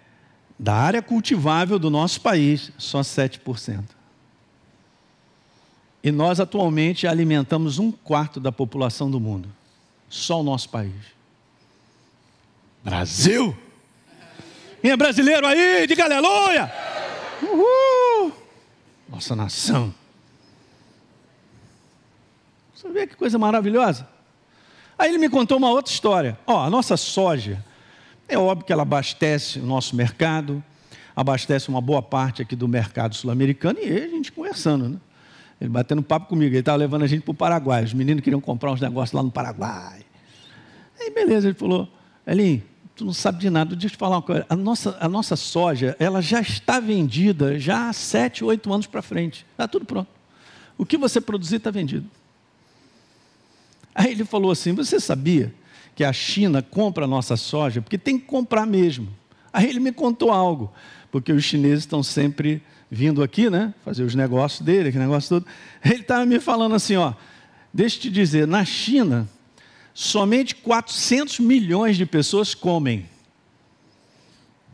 da 0.59 0.73
área 0.73 1.01
cultivável 1.01 1.79
do 1.79 1.89
nosso 1.89 2.19
país, 2.19 2.69
só 2.77 2.99
7%. 2.99 4.00
E 6.03 6.11
nós 6.11 6.39
atualmente 6.39 7.07
alimentamos 7.07 7.77
um 7.77 7.91
quarto 7.91 8.39
da 8.39 8.51
população 8.51 9.09
do 9.09 9.19
mundo. 9.19 9.49
Só 10.09 10.41
o 10.41 10.43
nosso 10.43 10.69
país. 10.69 10.93
Brasil! 12.83 13.55
Quem 14.81 14.91
é 14.91 14.97
brasileiro 14.97 15.45
aí? 15.45 15.85
Diga 15.85 16.05
aleluia! 16.05 16.71
Uhul! 17.43 18.33
Nossa 19.07 19.35
nação. 19.35 19.93
Você 22.73 22.89
vê 22.89 23.05
que 23.05 23.15
coisa 23.15 23.37
maravilhosa? 23.37 24.07
Aí 24.97 25.09
ele 25.09 25.19
me 25.19 25.29
contou 25.29 25.57
uma 25.57 25.69
outra 25.69 25.91
história. 25.91 26.37
Ó, 26.47 26.63
a 26.63 26.69
nossa 26.69 26.97
soja 26.97 27.63
é 28.27 28.37
óbvio 28.37 28.65
que 28.65 28.73
ela 28.73 28.81
abastece 28.81 29.59
o 29.59 29.65
nosso 29.65 29.95
mercado, 29.95 30.63
abastece 31.15 31.69
uma 31.69 31.81
boa 31.81 32.01
parte 32.01 32.41
aqui 32.41 32.55
do 32.55 32.67
mercado 32.67 33.13
sul-americano 33.13 33.79
e 33.79 33.91
a 33.91 34.07
gente 34.07 34.31
conversando, 34.31 34.89
né? 34.89 34.97
Ele 35.61 35.69
batendo 35.69 36.01
papo 36.01 36.27
comigo, 36.27 36.51
ele 36.51 36.59
estava 36.59 36.79
levando 36.79 37.03
a 37.03 37.07
gente 37.07 37.21
para 37.21 37.31
o 37.31 37.35
Paraguai. 37.35 37.83
Os 37.83 37.93
meninos 37.93 38.23
queriam 38.23 38.41
comprar 38.41 38.71
uns 38.71 38.81
negócios 38.81 39.13
lá 39.13 39.21
no 39.21 39.29
Paraguai. 39.29 40.03
Aí 40.99 41.11
beleza, 41.11 41.47
ele 41.47 41.53
falou, 41.53 41.87
Elinho, 42.25 42.63
tu 42.95 43.05
não 43.05 43.13
sabe 43.13 43.37
de 43.37 43.47
nada, 43.47 43.75
deixa 43.75 43.85
eu 43.85 43.91
te 43.91 43.97
falar 43.97 44.15
uma 44.15 44.21
coisa. 44.23 44.43
A 44.49 44.55
nossa, 44.55 44.97
a 44.99 45.07
nossa 45.07 45.35
soja, 45.35 45.95
ela 45.99 46.19
já 46.19 46.41
está 46.41 46.79
vendida 46.79 47.59
já 47.59 47.89
há 47.89 47.93
sete, 47.93 48.43
oito 48.43 48.73
anos 48.73 48.87
para 48.87 49.03
frente. 49.03 49.45
Está 49.51 49.67
tudo 49.67 49.85
pronto. 49.85 50.09
O 50.79 50.85
que 50.85 50.97
você 50.97 51.21
produzir 51.21 51.57
está 51.57 51.69
vendido. 51.69 52.09
Aí 53.93 54.13
ele 54.13 54.25
falou 54.25 54.49
assim: 54.49 54.73
Você 54.73 54.99
sabia 54.99 55.53
que 55.95 56.03
a 56.03 56.11
China 56.11 56.63
compra 56.63 57.05
a 57.05 57.07
nossa 57.07 57.37
soja, 57.37 57.83
porque 57.83 57.99
tem 57.99 58.17
que 58.17 58.25
comprar 58.25 58.65
mesmo. 58.65 59.07
Aí 59.53 59.69
ele 59.69 59.79
me 59.79 59.91
contou 59.91 60.31
algo, 60.31 60.73
porque 61.11 61.31
os 61.31 61.43
chineses 61.43 61.83
estão 61.83 62.01
sempre 62.01 62.63
vindo 62.91 63.23
aqui, 63.23 63.49
né, 63.49 63.73
fazer 63.85 64.03
os 64.03 64.13
negócios 64.13 64.61
dele, 64.61 64.91
que 64.91 64.99
negócio 64.99 65.29
todo. 65.29 65.47
Ele 65.83 66.01
estava 66.01 66.25
me 66.25 66.39
falando 66.39 66.75
assim, 66.75 66.97
ó, 66.97 67.13
deixa 67.73 67.95
eu 67.97 68.01
te 68.01 68.09
dizer, 68.11 68.45
na 68.45 68.65
China, 68.65 69.27
somente 69.93 70.53
400 70.55 71.39
milhões 71.39 71.95
de 71.95 72.05
pessoas 72.05 72.53
comem. 72.53 73.07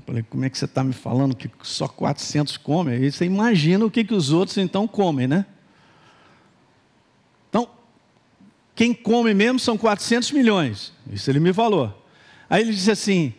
falei, 0.05 0.25
como 0.27 0.43
é 0.43 0.49
que 0.49 0.57
você 0.57 0.65
está 0.65 0.83
me 0.83 0.93
falando 0.93 1.35
que 1.35 1.49
só 1.61 1.87
400 1.87 2.57
comem? 2.57 2.95
Aí 2.95 3.11
você 3.11 3.23
imagina 3.23 3.85
o 3.85 3.91
que, 3.91 4.03
que 4.03 4.15
os 4.15 4.31
outros 4.31 4.57
então 4.57 4.87
comem, 4.87 5.27
né? 5.27 5.45
Quem 8.77 8.93
come 8.93 9.33
mesmo 9.33 9.59
são 9.59 9.75
400 9.75 10.31
milhões. 10.31 10.93
Isso 11.11 11.31
ele 11.31 11.39
me 11.39 11.51
falou. 11.51 12.07
Aí 12.47 12.61
ele 12.61 12.71
disse 12.71 12.91
assim: 12.91 13.33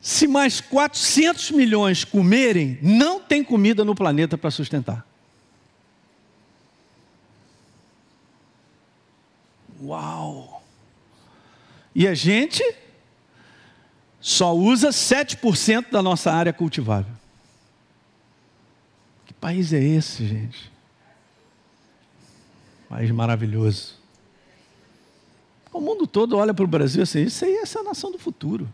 se 0.00 0.26
mais 0.26 0.60
400 0.60 1.50
milhões 1.50 2.04
comerem, 2.04 2.78
não 2.80 3.20
tem 3.20 3.42
comida 3.42 3.84
no 3.84 3.94
planeta 3.94 4.38
para 4.38 4.50
sustentar. 4.50 5.06
Uau! 9.82 10.62
E 11.94 12.06
a 12.06 12.14
gente 12.14 12.62
só 14.20 14.54
usa 14.54 14.90
7% 14.90 15.90
da 15.90 16.02
nossa 16.02 16.30
área 16.32 16.52
cultivável. 16.52 17.12
Que 19.26 19.32
país 19.32 19.72
é 19.72 19.82
esse, 19.82 20.26
gente? 20.26 20.70
País 22.88 23.10
maravilhoso. 23.10 23.96
O 25.72 25.80
mundo 25.80 26.06
todo 26.06 26.36
olha 26.36 26.54
para 26.54 26.64
o 26.64 26.68
Brasil 26.68 27.02
assim, 27.02 27.22
isso 27.22 27.44
aí 27.44 27.52
é 27.52 27.62
essa 27.62 27.82
nação 27.82 28.10
do 28.10 28.18
futuro. 28.18 28.68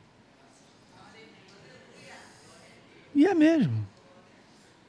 É 3.27 3.35
mesmo. 3.35 3.87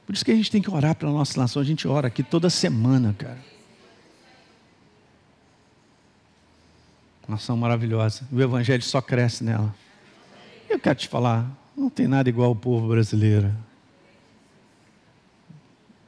Por 0.06 0.14
isso 0.14 0.24
que 0.24 0.30
a 0.30 0.34
gente 0.34 0.50
tem 0.50 0.62
que 0.62 0.70
orar 0.70 0.94
pela 0.94 1.10
nossa 1.10 1.38
nação. 1.40 1.60
A 1.60 1.64
gente 1.64 1.88
ora 1.88 2.06
aqui 2.06 2.22
toda 2.22 2.48
semana, 2.48 3.14
cara. 3.18 3.38
Nação 7.26 7.56
maravilhosa. 7.56 8.22
O 8.30 8.40
evangelho 8.40 8.82
só 8.82 9.00
cresce 9.00 9.42
nela. 9.42 9.74
Eu 10.68 10.78
quero 10.78 10.96
te 10.96 11.08
falar, 11.08 11.50
não 11.76 11.90
tem 11.90 12.06
nada 12.06 12.28
igual 12.28 12.52
o 12.52 12.56
povo 12.56 12.88
brasileiro. 12.88 13.52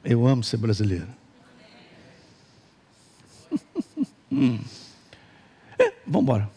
Eu 0.03 0.25
amo 0.25 0.43
ser 0.43 0.57
brasileiro. 0.57 1.07
hum. 4.31 4.59
é, 5.77 5.93
vamos 6.05 6.23
embora. 6.23 6.49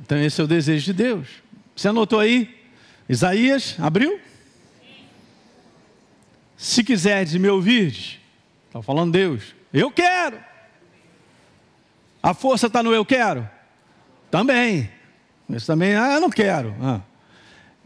Então 0.00 0.18
esse 0.18 0.40
é 0.40 0.44
o 0.44 0.48
desejo 0.48 0.84
de 0.86 0.92
Deus. 0.92 1.28
Você 1.76 1.88
anotou 1.88 2.18
aí? 2.18 2.61
Isaías, 3.12 3.76
abriu? 3.78 4.18
Se 6.56 6.82
quiseres 6.82 7.34
me 7.34 7.46
ouvir, 7.46 8.18
está 8.66 8.80
falando 8.80 9.12
Deus, 9.12 9.54
eu 9.70 9.90
quero. 9.90 10.38
A 12.22 12.32
força 12.32 12.68
está 12.68 12.82
no 12.82 12.94
eu 12.94 13.04
quero? 13.04 13.46
Também. 14.30 14.90
Isso 15.50 15.66
também, 15.66 15.94
ah, 15.94 16.14
eu 16.14 16.20
não 16.22 16.30
quero. 16.30 16.74
Ah. 16.80 17.02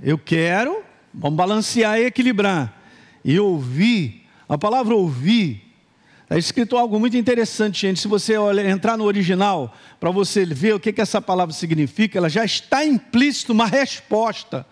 Eu 0.01 0.17
quero, 0.17 0.85
vamos 1.13 1.37
balancear 1.37 1.99
e 1.99 2.05
equilibrar. 2.05 2.81
E 3.25 3.41
ouvir, 3.41 4.29
a 4.49 4.57
palavra 4.57 4.95
ouvir, 4.95 5.75
está 6.23 6.39
escrito 6.39 6.77
algo 6.77 7.01
muito 7.01 7.17
interessante, 7.17 7.81
gente. 7.81 7.99
Se 7.99 8.07
você 8.07 8.39
olhar, 8.39 8.65
entrar 8.65 8.97
no 8.97 9.03
original, 9.03 9.75
para 9.99 10.13
você 10.13 10.45
ver 10.45 10.77
o 10.77 10.79
que, 10.79 10.93
que 10.93 11.01
essa 11.01 11.21
palavra 11.21 11.53
significa, 11.53 12.17
ela 12.17 12.29
já 12.29 12.45
está 12.45 12.85
implícito 12.85 13.53
uma 13.53 13.67
resposta. 13.67 14.65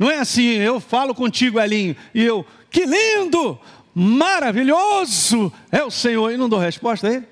Não 0.00 0.10
é 0.10 0.16
assim, 0.16 0.46
eu 0.52 0.80
falo 0.80 1.14
contigo, 1.14 1.60
Elinho, 1.60 1.94
e 2.14 2.24
eu, 2.24 2.46
que 2.70 2.86
lindo, 2.86 3.60
maravilhoso 3.94 5.52
é 5.70 5.84
o 5.84 5.90
Senhor, 5.90 6.32
e 6.32 6.38
não 6.38 6.48
dou 6.48 6.58
resposta 6.58 7.06
a 7.06 7.12
ele. 7.12 7.28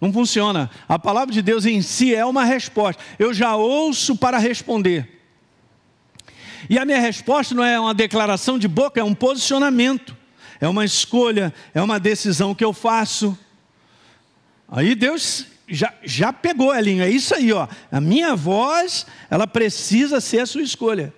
Não 0.00 0.12
funciona. 0.12 0.70
A 0.88 0.96
palavra 0.96 1.34
de 1.34 1.42
Deus 1.42 1.66
em 1.66 1.82
si 1.82 2.14
é 2.14 2.24
uma 2.24 2.44
resposta. 2.44 3.02
Eu 3.18 3.34
já 3.34 3.56
ouço 3.56 4.14
para 4.16 4.38
responder. 4.38 5.20
E 6.70 6.78
a 6.78 6.84
minha 6.84 7.00
resposta 7.00 7.52
não 7.52 7.64
é 7.64 7.80
uma 7.80 7.92
declaração 7.92 8.60
de 8.60 8.68
boca, 8.68 9.00
é 9.00 9.04
um 9.04 9.14
posicionamento, 9.14 10.16
é 10.60 10.68
uma 10.68 10.84
escolha, 10.84 11.52
é 11.74 11.82
uma 11.82 11.98
decisão 11.98 12.54
que 12.54 12.64
eu 12.64 12.72
faço. 12.72 13.36
Aí 14.68 14.94
Deus 14.94 15.46
já, 15.66 15.92
já 16.04 16.32
pegou, 16.32 16.72
Elinho, 16.72 17.02
é 17.02 17.10
isso 17.10 17.34
aí, 17.34 17.52
ó. 17.52 17.66
A 17.90 18.00
minha 18.00 18.36
voz, 18.36 19.04
ela 19.28 19.48
precisa 19.48 20.20
ser 20.20 20.38
a 20.38 20.46
sua 20.46 20.62
escolha. 20.62 21.12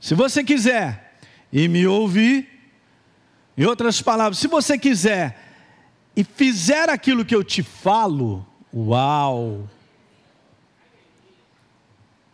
Se 0.00 0.14
você 0.14 0.42
quiser 0.42 1.18
e 1.52 1.68
me 1.68 1.86
ouvir, 1.86 2.48
em 3.56 3.64
outras 3.64 4.00
palavras, 4.00 4.38
se 4.38 4.48
você 4.48 4.78
quiser 4.78 5.38
e 6.16 6.24
fizer 6.24 6.88
aquilo 6.88 7.24
que 7.24 7.34
eu 7.34 7.44
te 7.44 7.62
falo, 7.62 8.46
uau! 8.72 9.68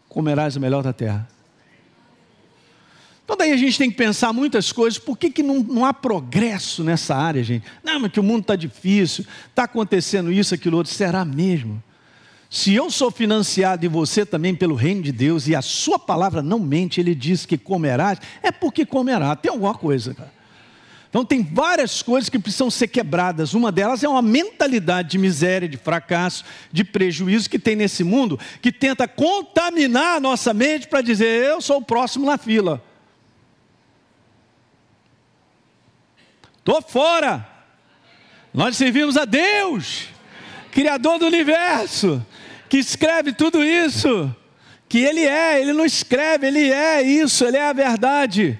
Comerás 0.08 0.54
o 0.54 0.61
melhor 0.61 0.82
da 0.82 0.92
terra. 0.92 1.28
Então 3.25 3.37
daí 3.37 3.50
a 3.50 3.56
gente 3.56 3.76
tem 3.76 3.90
que 3.90 3.96
pensar 3.96 4.32
muitas 4.32 4.70
coisas, 4.70 5.00
por 5.00 5.18
que, 5.18 5.32
que 5.32 5.42
não, 5.42 5.58
não 5.58 5.85
há 5.85 5.92
progresso 5.92 6.85
nessa 6.85 7.16
área, 7.16 7.42
gente? 7.42 7.66
Não, 7.82 7.99
mas 7.99 8.12
que 8.12 8.20
o 8.20 8.23
mundo 8.23 8.42
está 8.42 8.54
difícil, 8.54 9.26
está 9.50 9.64
acontecendo 9.64 10.30
isso, 10.30 10.54
aquilo 10.54 10.76
outro, 10.76 10.92
será 10.92 11.25
mesmo? 11.25 11.82
Se 12.56 12.75
eu 12.75 12.90
sou 12.90 13.10
financiado 13.10 13.84
e 13.84 13.88
você 13.88 14.25
também 14.25 14.54
pelo 14.54 14.75
reino 14.75 15.02
de 15.02 15.12
Deus, 15.12 15.46
e 15.46 15.54
a 15.54 15.60
sua 15.60 15.98
palavra 15.98 16.40
não 16.40 16.58
mente, 16.58 16.98
ele 16.98 17.14
diz 17.14 17.44
que 17.44 17.58
comerás, 17.58 18.18
é 18.42 18.50
porque 18.50 18.86
comerá, 18.86 19.36
tem 19.36 19.50
alguma 19.50 19.75
coisa, 19.75 20.14
cara. 20.14 20.32
Então 21.10 21.22
tem 21.22 21.42
várias 21.42 22.00
coisas 22.00 22.30
que 22.30 22.38
precisam 22.38 22.70
ser 22.70 22.88
quebradas. 22.88 23.52
Uma 23.52 23.70
delas 23.70 24.02
é 24.02 24.08
uma 24.08 24.22
mentalidade 24.22 25.10
de 25.10 25.18
miséria, 25.18 25.68
de 25.68 25.76
fracasso, 25.76 26.46
de 26.72 26.82
prejuízo 26.82 27.50
que 27.50 27.58
tem 27.58 27.76
nesse 27.76 28.02
mundo, 28.02 28.40
que 28.62 28.72
tenta 28.72 29.07
contaminar 29.07 30.16
a 30.16 30.20
nossa 30.20 30.54
mente 30.54 30.88
para 30.88 31.02
dizer 31.02 31.26
eu 31.26 31.61
sou 31.61 31.76
o 31.76 31.85
próximo 31.85 32.24
na 32.24 32.38
fila. 32.38 32.83
Estou 36.61 36.81
fora. 36.81 37.46
Nós 38.54 38.78
servimos 38.78 39.18
a 39.18 39.26
Deus, 39.26 40.09
Criador 40.72 41.18
do 41.18 41.26
universo, 41.26 42.24
que 42.68 42.79
escreve 42.79 43.33
tudo 43.33 43.64
isso. 43.64 44.35
Que 44.88 44.98
Ele 44.98 45.24
é, 45.24 45.61
Ele 45.61 45.72
não 45.72 45.85
escreve, 45.85 46.46
Ele 46.46 46.70
é 46.70 47.02
isso, 47.02 47.44
Ele 47.44 47.57
é 47.57 47.68
a 47.68 47.72
verdade. 47.72 48.59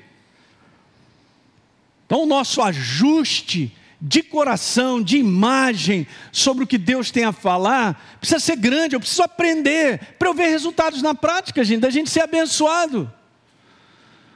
Então, 2.07 2.23
o 2.23 2.27
nosso 2.27 2.62
ajuste 2.62 3.77
de 4.01 4.23
coração, 4.23 5.03
de 5.03 5.16
imagem 5.16 6.07
sobre 6.31 6.64
o 6.64 6.66
que 6.66 6.79
Deus 6.79 7.11
tem 7.11 7.25
a 7.25 7.33
falar, 7.33 8.19
precisa 8.21 8.38
ser 8.38 8.57
grande. 8.57 8.95
Eu 8.95 9.01
preciso 9.01 9.23
aprender 9.23 10.14
para 10.19 10.29
eu 10.29 10.35
ver 10.35 10.49
resultados 10.49 11.03
na 11.03 11.14
prática, 11.14 11.64
gente, 11.64 11.81
da 11.81 11.90
gente 11.90 12.11
ser 12.11 12.21
abençoado. 12.21 13.12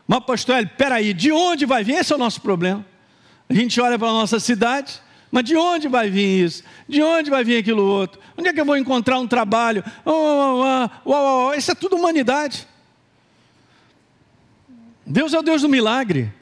Mas, 0.07 0.25
pastor, 0.25 0.67
peraí, 0.77 1.15
de 1.15 1.31
onde 1.31 1.67
vai 1.67 1.85
vir? 1.85 1.95
Esse 1.95 2.13
é 2.13 2.17
o 2.17 2.19
nosso 2.19 2.41
problema. 2.41 2.85
A 3.49 3.55
gente 3.55 3.81
olha 3.81 3.99
para 3.99 4.09
a 4.09 4.13
nossa 4.13 4.41
cidade, 4.41 5.01
mas 5.31 5.45
de 5.45 5.57
onde 5.57 5.87
vai 5.87 6.11
vir 6.11 6.45
isso? 6.45 6.65
De 6.89 7.03
onde 7.03 7.31
vai 7.31 7.45
vir 7.45 7.59
aquilo 7.59 7.85
outro? 7.85 8.21
Onde 8.37 8.49
é 8.49 8.53
que 8.53 8.61
eu 8.61 8.65
vou 8.65 8.77
encontrar 8.77 9.19
um 9.19 9.29
trabalho? 9.29 9.85
Oh, 10.05 10.11
oh, 10.11 10.89
oh, 11.05 11.13
oh, 11.13 11.55
Isso 11.55 11.71
é 11.71 11.75
tudo 11.75 11.97
humanidade. 11.97 12.67
Deus 15.07 15.33
é 15.33 15.39
o 15.39 15.43
Deus 15.43 15.63
do 15.63 15.69
milagre. 15.69 16.33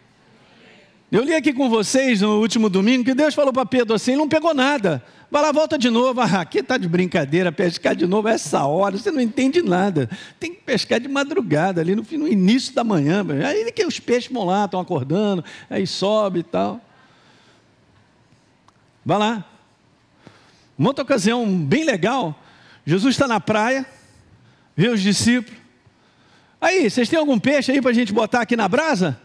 Eu 1.11 1.23
li 1.23 1.35
aqui 1.35 1.55
com 1.55 1.71
vocês 1.71 2.21
no 2.21 2.39
último 2.39 2.69
domingo 2.69 3.05
que 3.05 3.15
Deus 3.15 3.35
falou 3.35 3.53
para 3.53 3.65
Pedro 3.65 3.95
assim: 3.95 4.17
não 4.17 4.29
pegou 4.29 4.55
nada. 4.55 5.03
Vai 5.31 5.43
lá, 5.43 5.53
volta 5.53 5.79
de 5.79 5.91
novo. 5.91 6.21
Ah, 6.29 6.41
aqui 6.41 6.59
está 6.59 6.77
de 6.77 6.89
brincadeira, 6.89 7.53
pescar 7.53 7.95
de 7.95 8.07
novo 8.07 8.29
essa 8.29 8.65
hora, 8.65 8.97
você 8.97 9.11
não 9.11 9.21
entende 9.21 9.63
nada. 9.63 10.09
Tem 10.39 10.53
que 10.53 10.61
pescar 10.61 11.01
de 11.01 11.09
madrugada, 11.09 11.81
ali 11.81 11.95
no, 11.95 12.03
no 12.03 12.29
início 12.29 12.75
da 12.75 12.85
manhã. 12.85 13.25
Aí 13.47 13.71
que 13.73 13.85
os 13.85 13.99
peixes 14.01 14.31
vão 14.31 14.45
lá, 14.45 14.65
estão 14.65 14.81
acordando, 14.81 15.45
aí 15.71 15.87
sobe 15.87 16.41
e 16.41 16.43
tal. 16.43 16.81
Vai 19.09 19.17
lá. 19.17 19.43
Uma 20.77 20.91
outra 20.91 21.03
ocasião 21.03 21.59
bem 21.65 21.83
legal, 21.83 22.45
Jesus 22.85 23.15
está 23.15 23.27
na 23.27 23.41
praia, 23.41 23.87
vê 24.77 24.91
os 24.91 25.01
discípulos. 25.01 25.59
Aí, 26.61 26.91
vocês 26.91 27.09
têm 27.09 27.19
algum 27.19 27.39
peixe 27.39 27.73
aí 27.73 27.81
para 27.81 27.91
a 27.91 27.95
gente 27.95 28.13
botar 28.13 28.43
aqui 28.43 28.55
na 28.55 28.69
brasa? 28.69 29.19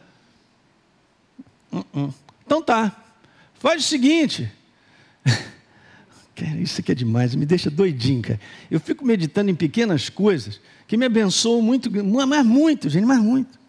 Uh 1.70 1.84
-uh. 1.94 2.14
Então 2.46 2.62
tá. 2.62 2.96
Faz 3.56 3.84
o 3.84 3.86
seguinte. 3.86 4.50
isso 6.62 6.80
aqui 6.80 6.94
é 6.94 6.96
demais, 6.96 7.36
me 7.36 7.46
deixa 7.46 7.70
doidinho, 7.70 8.22
cara. 8.22 8.40
Eu 8.72 8.80
fico 8.80 9.06
meditando 9.06 9.52
em 9.52 9.56
pequenas 9.56 10.08
coisas 10.08 10.62
que 10.88 10.96
me 10.96 11.08
abençoam 11.08 11.62
muito, 11.62 11.92
mas 12.26 12.46
muito, 12.46 12.90
gente, 12.90 13.06
mas 13.06 13.20
muito. 13.20 13.60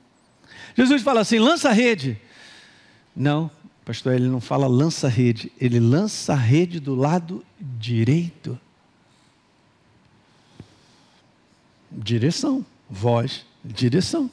Jesus 0.77 1.03
fala 1.03 1.22
assim: 1.22 1.40
lança 1.40 1.70
a 1.70 1.72
rede. 1.72 2.16
Não, 3.16 3.50
pastor, 3.85 4.14
ele 4.14 4.29
não 4.29 4.40
fala 4.40 4.66
lança 4.66 5.09
rede, 5.09 5.53
ele 5.61 5.79
lança 5.79 6.33
a 6.33 6.37
rede 6.37 6.81
do 6.81 6.94
lado 6.94 7.44
direito. 7.61 8.59
Direção, 11.90 12.64
voz, 12.90 13.44
direção. 13.64 14.31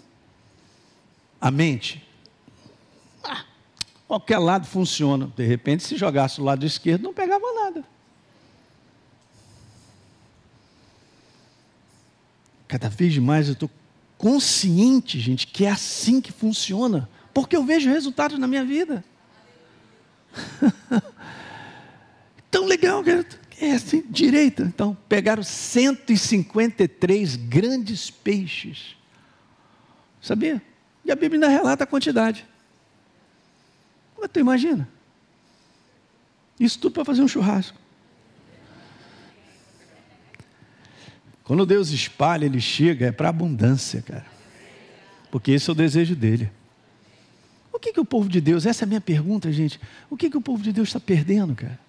A 1.40 1.52
mente, 1.52 2.04
Qualquer 4.12 4.40
lado 4.40 4.68
funciona. 4.68 5.32
De 5.38 5.48
repente, 5.48 5.84
se 5.84 5.96
jogasse 5.96 6.42
o 6.42 6.44
lado 6.44 6.66
esquerdo, 6.66 7.04
não 7.04 7.14
pegava 7.14 7.46
nada. 7.64 7.86
Cada 12.68 12.90
vez 12.90 13.18
mais 13.20 13.48
eu 13.48 13.54
estou 13.54 13.72
consciente, 14.18 15.18
gente, 15.18 15.48
que 15.48 15.64
é 15.64 15.72
assim 15.72 16.20
que 16.20 16.30
funciona. 16.30 17.10
Porque 17.34 17.56
eu 17.56 17.64
vejo 17.64 17.90
resultados 17.90 18.38
na 18.38 18.48
minha 18.48 18.66
vida. 18.66 19.02
Tão 22.50 22.66
legal, 22.66 23.04
cara. 23.04 23.26
É 23.60 23.72
assim, 23.74 24.04
direita. 24.10 24.64
Então, 24.64 24.98
pegaram 25.08 25.44
153 25.44 27.36
grandes 27.36 28.10
peixes. 28.10 28.96
Sabia? 30.22 30.62
E 31.06 31.12
a 31.12 31.16
Bíblia 31.16 31.38
ainda 31.38 31.48
relata 31.48 31.84
a 31.84 31.88
quantidade. 31.88 32.46
Mas 34.20 34.30
tu 34.32 34.40
imagina? 34.40 34.88
Isso 36.60 36.80
tudo 36.80 36.94
para 36.94 37.06
fazer 37.06 37.22
um 37.24 37.28
churrasco. 37.28 37.78
Quando 41.44 41.66
Deus 41.66 41.90
espalha, 41.90 42.46
Ele 42.46 42.62
chega, 42.62 43.08
é 43.08 43.12
para 43.12 43.30
abundância, 43.30 44.02
cara. 44.02 44.26
Porque 45.32 45.52
esse 45.52 45.70
é 45.70 45.74
o 45.74 45.76
desejo 45.76 46.16
dele. 46.16 46.52
O 47.72 47.80
que, 47.80 47.94
que 47.94 48.00
o 48.00 48.06
povo 48.06 48.28
de 48.28 48.42
Deus, 48.42 48.66
essa 48.66 48.84
é 48.84 48.86
a 48.86 48.88
minha 48.88 49.02
pergunta, 49.02 49.52
gente. 49.52 49.80
O 50.10 50.18
que, 50.18 50.30
que 50.30 50.38
o 50.38 50.42
povo 50.42 50.62
de 50.62 50.72
Deus 50.72 50.90
está 50.90 51.00
perdendo, 51.00 51.56
cara? 51.56 51.80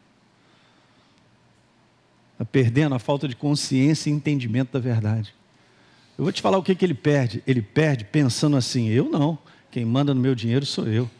Está 2.32 2.44
perdendo 2.44 2.94
a 2.94 2.98
falta 2.98 3.28
de 3.28 3.36
consciência 3.36 4.08
e 4.08 4.12
entendimento 4.12 4.72
da 4.72 4.78
verdade. 4.78 5.34
Eu 6.16 6.24
vou 6.24 6.32
te 6.32 6.42
falar 6.42 6.58
o 6.58 6.62
que, 6.62 6.74
que 6.74 6.84
ele 6.84 6.94
perde. 6.94 7.42
Ele 7.46 7.62
perde 7.62 8.04
pensando 8.04 8.56
assim: 8.56 8.88
eu 8.88 9.08
não, 9.08 9.38
quem 9.70 9.84
manda 9.84 10.14
no 10.14 10.20
meu 10.20 10.34
dinheiro 10.34 10.64
sou 10.64 10.86
eu. 10.86 11.10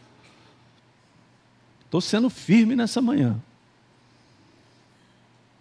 estou 1.85 2.01
sendo 2.01 2.29
firme 2.29 2.75
nessa 2.75 3.01
manhã. 3.01 3.39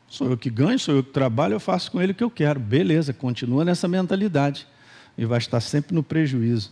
Sou 0.08 0.28
eu 0.28 0.36
que 0.36 0.50
ganho, 0.50 0.78
sou 0.78 0.94
eu 0.94 1.02
que 1.02 1.10
trabalho, 1.10 1.54
eu 1.54 1.60
faço 1.60 1.90
com 1.90 2.00
ele 2.00 2.12
o 2.12 2.14
que 2.14 2.22
eu 2.22 2.30
quero. 2.30 2.60
Beleza, 2.60 3.14
continua 3.14 3.64
nessa 3.64 3.88
mentalidade. 3.88 4.66
E 5.16 5.24
vai 5.24 5.38
estar 5.38 5.60
sempre 5.60 5.94
no 5.94 6.02
prejuízo. 6.02 6.70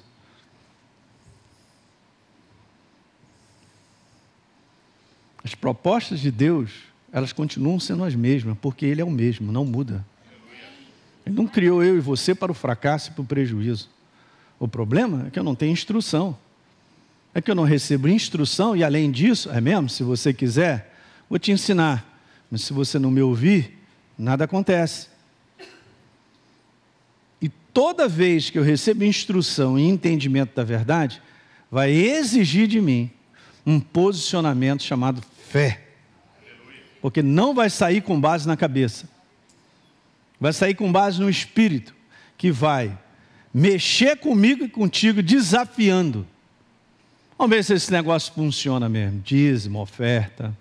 As 5.42 5.54
propostas 5.54 6.20
de 6.20 6.30
Deus, 6.30 6.70
elas 7.12 7.32
continuam 7.32 7.80
sendo 7.80 8.04
as 8.04 8.14
mesmas, 8.14 8.56
porque 8.60 8.84
Ele 8.84 9.00
é 9.00 9.04
o 9.04 9.10
mesmo, 9.10 9.50
não 9.50 9.64
muda. 9.64 10.04
Ele 11.24 11.34
não 11.34 11.46
criou 11.46 11.82
eu 11.82 11.96
e 11.96 12.00
você 12.00 12.34
para 12.34 12.52
o 12.52 12.54
fracasso 12.54 13.10
e 13.10 13.12
para 13.14 13.22
o 13.22 13.26
prejuízo. 13.26 13.88
O 14.58 14.68
problema 14.68 15.26
é 15.26 15.30
que 15.30 15.38
eu 15.38 15.44
não 15.44 15.54
tenho 15.54 15.72
instrução. 15.72 16.36
É 17.34 17.40
que 17.40 17.50
eu 17.50 17.54
não 17.54 17.64
recebo 17.64 18.08
instrução 18.08 18.76
e, 18.76 18.82
além 18.82 19.10
disso, 19.10 19.50
é 19.50 19.60
mesmo? 19.60 19.88
Se 19.88 20.02
você 20.02 20.32
quiser, 20.32 20.94
vou 21.28 21.38
te 21.38 21.52
ensinar. 21.52 22.04
Mas 22.50 22.62
se 22.62 22.72
você 22.72 22.98
não 22.98 23.10
me 23.10 23.22
ouvir, 23.22 23.78
nada 24.18 24.44
acontece. 24.44 25.08
E 27.40 27.48
toda 27.72 28.08
vez 28.08 28.50
que 28.50 28.58
eu 28.58 28.62
recebo 28.62 29.04
instrução 29.04 29.78
e 29.78 29.82
entendimento 29.84 30.54
da 30.54 30.64
verdade, 30.64 31.22
vai 31.70 31.92
exigir 31.92 32.66
de 32.66 32.80
mim 32.80 33.10
um 33.66 33.80
posicionamento 33.80 34.82
chamado 34.82 35.22
fé. 35.48 35.88
Porque 37.00 37.22
não 37.22 37.54
vai 37.54 37.70
sair 37.70 38.02
com 38.02 38.20
base 38.20 38.46
na 38.46 38.56
cabeça. 38.56 39.08
Vai 40.38 40.52
sair 40.52 40.74
com 40.74 40.90
base 40.90 41.20
no 41.20 41.28
espírito, 41.28 41.94
que 42.36 42.50
vai 42.50 42.96
mexer 43.52 44.16
comigo 44.16 44.64
e 44.64 44.68
contigo, 44.68 45.22
desafiando. 45.22 46.26
Vamos 47.36 47.56
ver 47.56 47.64
se 47.64 47.74
esse 47.74 47.90
negócio 47.90 48.32
funciona 48.32 48.88
mesmo. 48.88 49.20
Dízimo, 49.20 49.80
oferta. 49.80 50.56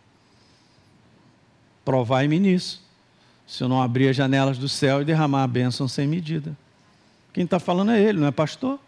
Provai-me 1.83 2.39
nisso. 2.39 2.81
Se 3.45 3.63
eu 3.63 3.67
não 3.67 3.81
abrir 3.81 4.09
as 4.09 4.15
janelas 4.15 4.57
do 4.57 4.69
céu 4.69 5.01
e 5.01 5.05
derramar 5.05 5.43
a 5.43 5.47
bênção 5.47 5.88
sem 5.88 6.07
medida. 6.07 6.55
Quem 7.33 7.45
está 7.45 7.59
falando 7.59 7.91
é 7.91 8.01
ele, 8.01 8.19
não 8.19 8.27
é 8.27 8.31
pastor? 8.31 8.79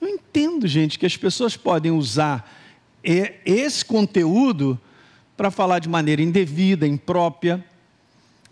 Eu 0.00 0.08
entendo, 0.08 0.66
gente, 0.66 0.98
que 0.98 1.06
as 1.06 1.16
pessoas 1.16 1.56
podem 1.56 1.90
usar 1.92 2.48
esse 3.02 3.84
conteúdo 3.84 4.78
para 5.36 5.50
falar 5.50 5.78
de 5.78 5.88
maneira 5.88 6.20
indevida, 6.20 6.86
imprópria, 6.86 7.64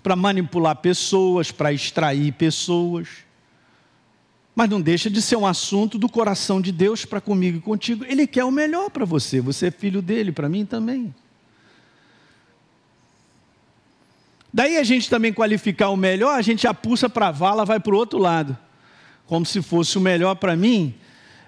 para 0.02 0.14
manipular 0.14 0.76
pessoas, 0.76 1.50
para 1.50 1.72
extrair 1.72 2.32
pessoas. 2.32 3.08
Mas 4.54 4.70
não 4.70 4.80
deixa 4.80 5.10
de 5.10 5.20
ser 5.20 5.36
um 5.36 5.46
assunto 5.46 5.98
do 5.98 6.08
coração 6.08 6.60
de 6.60 6.70
Deus 6.70 7.04
para 7.04 7.20
comigo 7.20 7.58
e 7.58 7.60
contigo. 7.60 8.04
Ele 8.04 8.26
quer 8.26 8.44
o 8.44 8.50
melhor 8.50 8.88
para 8.88 9.04
você. 9.04 9.40
Você 9.40 9.66
é 9.66 9.70
filho 9.70 10.00
dele, 10.00 10.30
para 10.32 10.48
mim 10.48 10.64
também. 10.64 11.14
Daí 14.54 14.78
a 14.78 14.84
gente 14.84 15.10
também 15.10 15.32
qualificar 15.32 15.90
o 15.90 15.96
melhor, 15.96 16.38
a 16.38 16.40
gente 16.40 16.66
apuxa 16.66 17.10
para 17.10 17.28
a 17.28 17.32
vala, 17.32 17.64
vai 17.64 17.78
para 17.78 17.94
o 17.94 17.98
outro 17.98 18.18
lado. 18.18 18.56
Como 19.26 19.44
se 19.44 19.60
fosse 19.60 19.98
o 19.98 20.00
melhor 20.00 20.36
para 20.36 20.56
mim. 20.56 20.94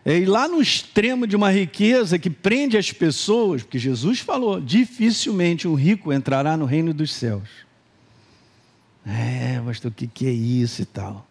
É 0.09 0.16
ir 0.16 0.25
lá 0.25 0.49
no 0.49 0.59
extremo 0.62 1.27
de 1.27 1.37
uma 1.37 1.51
riqueza 1.51 2.18
que 2.18 2.31
prende 2.31 2.79
as 2.79 2.90
pessoas, 2.90 3.62
porque 3.62 3.79
Jesus 3.79 4.21
falou: 4.21 4.59
dificilmente 4.59 5.68
um 5.68 5.75
rico 5.75 6.11
entrará 6.11 6.57
no 6.57 6.64
reino 6.64 6.94
dos 6.94 7.12
céus. 7.12 7.47
É, 9.05 9.61
mas 9.61 9.85
o 9.85 9.90
que, 9.90 10.07
que 10.07 10.27
é 10.27 10.31
isso 10.31 10.81
e 10.81 10.87
tal? 10.87 11.29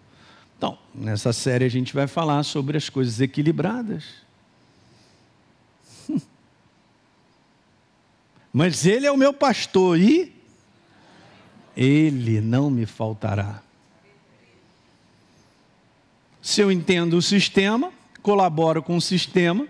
Então, 0.56 0.78
nessa 0.94 1.34
série 1.34 1.66
a 1.66 1.70
gente 1.70 1.92
vai 1.92 2.06
falar 2.06 2.44
sobre 2.44 2.78
as 2.78 2.88
coisas 2.88 3.20
equilibradas. 3.20 4.04
Mas 8.54 8.86
Ele 8.86 9.08
é 9.08 9.12
o 9.12 9.18
meu 9.18 9.34
pastor 9.34 10.00
e 10.00 10.32
Ele 11.76 12.42
não 12.42 12.70
me 12.70 12.86
faltará. 12.86 13.64
Se 16.44 16.62
eu 16.62 16.72
entendo 16.72 17.18
o 17.18 17.22
sistema, 17.24 17.97
colaboro 18.28 18.84
com 18.84 18.98
o 18.98 19.02
sistema, 19.02 19.66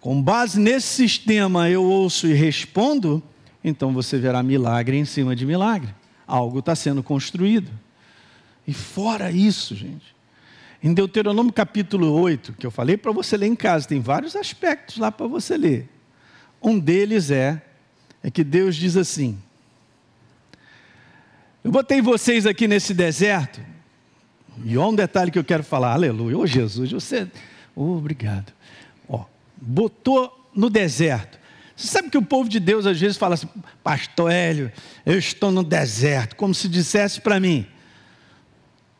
com 0.00 0.20
base 0.20 0.58
nesse 0.58 0.88
sistema 0.88 1.70
eu 1.70 1.84
ouço 1.84 2.26
e 2.26 2.32
respondo, 2.32 3.22
então 3.62 3.92
você 3.92 4.18
verá 4.18 4.42
milagre 4.42 4.96
em 4.98 5.04
cima 5.04 5.36
de 5.36 5.46
milagre. 5.46 5.94
Algo 6.26 6.58
está 6.58 6.74
sendo 6.74 7.04
construído. 7.04 7.70
E 8.66 8.74
fora 8.74 9.30
isso, 9.30 9.76
gente, 9.76 10.12
em 10.82 10.92
Deuteronômio 10.92 11.52
capítulo 11.52 12.10
8, 12.20 12.54
que 12.54 12.66
eu 12.66 12.70
falei 12.72 12.96
para 12.96 13.12
você 13.12 13.36
ler 13.36 13.46
em 13.46 13.54
casa, 13.54 13.86
tem 13.86 14.00
vários 14.00 14.34
aspectos 14.34 14.96
lá 14.96 15.12
para 15.12 15.28
você 15.28 15.56
ler. 15.56 15.88
Um 16.60 16.76
deles 16.76 17.30
é, 17.30 17.62
é 18.24 18.28
que 18.28 18.42
Deus 18.42 18.74
diz 18.74 18.96
assim: 18.96 19.38
Eu 21.62 21.70
botei 21.70 22.02
vocês 22.02 22.44
aqui 22.44 22.66
nesse 22.66 22.92
deserto, 22.92 23.60
e 24.62 24.76
olha 24.76 24.88
um 24.88 24.94
detalhe 24.94 25.30
que 25.30 25.38
eu 25.38 25.44
quero 25.44 25.64
falar, 25.64 25.92
aleluia, 25.92 26.36
ô 26.36 26.42
oh, 26.42 26.46
Jesus, 26.46 26.92
você, 26.92 27.26
oh, 27.74 27.96
obrigado. 27.96 28.52
Ó, 29.08 29.24
botou 29.56 30.50
no 30.54 30.70
deserto. 30.70 31.38
Você 31.76 31.88
sabe 31.88 32.08
que 32.08 32.18
o 32.18 32.22
povo 32.22 32.48
de 32.48 32.60
Deus 32.60 32.86
às 32.86 33.00
vezes 33.00 33.16
fala 33.16 33.34
assim, 33.34 33.48
Pastor 33.82 34.30
Hélio, 34.30 34.70
eu 35.04 35.18
estou 35.18 35.50
no 35.50 35.64
deserto, 35.64 36.36
como 36.36 36.54
se 36.54 36.68
dissesse 36.68 37.20
para 37.20 37.40
mim, 37.40 37.66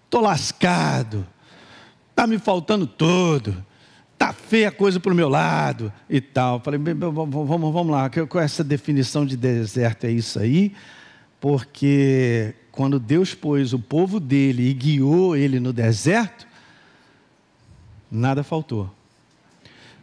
estou 0.04 0.20
lascado, 0.20 1.26
está 2.10 2.26
me 2.26 2.38
faltando 2.38 2.86
tudo, 2.86 3.64
está 4.12 4.32
feia 4.32 4.68
a 4.68 4.72
coisa 4.72 4.98
para 4.98 5.12
o 5.12 5.14
meu 5.14 5.28
lado 5.28 5.92
e 6.10 6.20
tal. 6.20 6.60
Falei, 6.60 6.80
vamos, 6.80 7.48
vamos 7.48 7.90
lá, 7.90 8.10
com 8.10 8.40
essa 8.40 8.64
definição 8.64 9.24
de 9.24 9.36
deserto 9.36 10.04
é 10.04 10.10
isso 10.10 10.40
aí, 10.40 10.72
porque 11.40 12.54
quando 12.74 12.98
Deus 12.98 13.34
pôs 13.34 13.72
o 13.72 13.78
povo 13.78 14.18
dele 14.18 14.68
e 14.68 14.74
guiou 14.74 15.36
ele 15.36 15.60
no 15.60 15.72
deserto, 15.72 16.44
nada 18.10 18.42
faltou. 18.42 18.92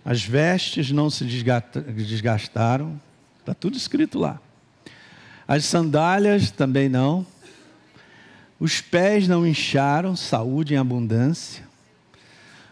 As 0.06 0.24
vestes 0.24 0.90
não 0.90 1.10
se 1.10 1.26
desgastaram, 1.26 2.98
está 3.42 3.54
tudo 3.54 3.76
escrito 3.76 4.18
lá. 4.18 4.40
As 5.46 5.66
sandálias 5.66 6.50
também 6.50 6.88
não. 6.88 7.28
Os 8.58 8.80
pés 8.80 9.28
não 9.28 9.46
incharam, 9.46 10.16
saúde 10.16 10.74
em 10.74 10.78
abundância. 10.78 11.68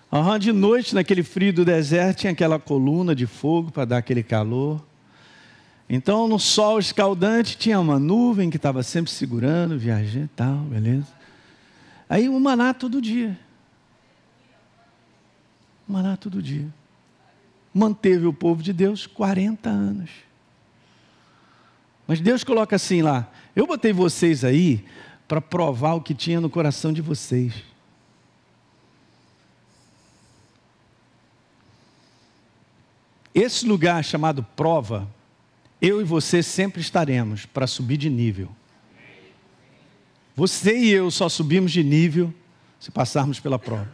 Uhum, 0.09 0.39
de 0.39 0.53
noite, 0.53 0.95
naquele 0.95 1.23
frio 1.23 1.51
do 1.51 1.65
deserto, 1.65 2.19
tinha 2.19 2.31
aquela 2.31 2.57
coluna 2.57 3.13
de 3.13 3.27
fogo 3.27 3.69
para 3.69 3.83
dar 3.83 3.97
aquele 3.97 4.23
calor. 4.23 4.81
Então, 5.89 6.27
no 6.27 6.37
sol 6.37 6.77
escaldante, 6.77 7.57
tinha 7.57 7.79
uma 7.79 7.97
nuvem 7.97 8.51
que 8.51 8.57
estava 8.57 8.83
sempre 8.83 9.11
segurando, 9.11 9.77
viajando 9.77 10.25
e 10.25 10.29
tal, 10.29 10.57
beleza? 10.57 11.07
Aí 12.07 12.29
o 12.29 12.39
maná 12.39 12.75
todo 12.75 13.01
dia. 13.01 13.39
O 15.87 15.93
maná 15.93 16.15
todo 16.15 16.43
dia. 16.43 16.67
Manteve 17.73 18.27
o 18.27 18.33
povo 18.33 18.61
de 18.61 18.71
Deus 18.71 19.07
40 19.07 19.67
anos. 19.67 20.11
Mas 22.07 22.21
Deus 22.21 22.43
coloca 22.43 22.75
assim 22.75 23.01
lá: 23.01 23.31
eu 23.55 23.65
botei 23.65 23.91
vocês 23.91 24.43
aí 24.43 24.85
para 25.27 25.41
provar 25.41 25.93
o 25.93 26.01
que 26.01 26.13
tinha 26.13 26.39
no 26.39 26.49
coração 26.49 26.93
de 26.93 27.01
vocês. 27.01 27.63
Esse 33.33 33.65
lugar 33.67 34.03
chamado 34.03 34.43
prova, 34.55 35.07
eu 35.81 36.01
e 36.01 36.03
você 36.03 36.43
sempre 36.43 36.81
estaremos 36.81 37.45
para 37.45 37.67
subir 37.67 37.97
de 37.97 38.09
nível. 38.09 38.49
Você 40.35 40.77
e 40.77 40.89
eu 40.89 41.11
só 41.11 41.27
subimos 41.27 41.71
de 41.71 41.83
nível 41.83 42.33
se 42.79 42.91
passarmos 42.91 43.39
pela 43.39 43.59
prova. 43.59 43.89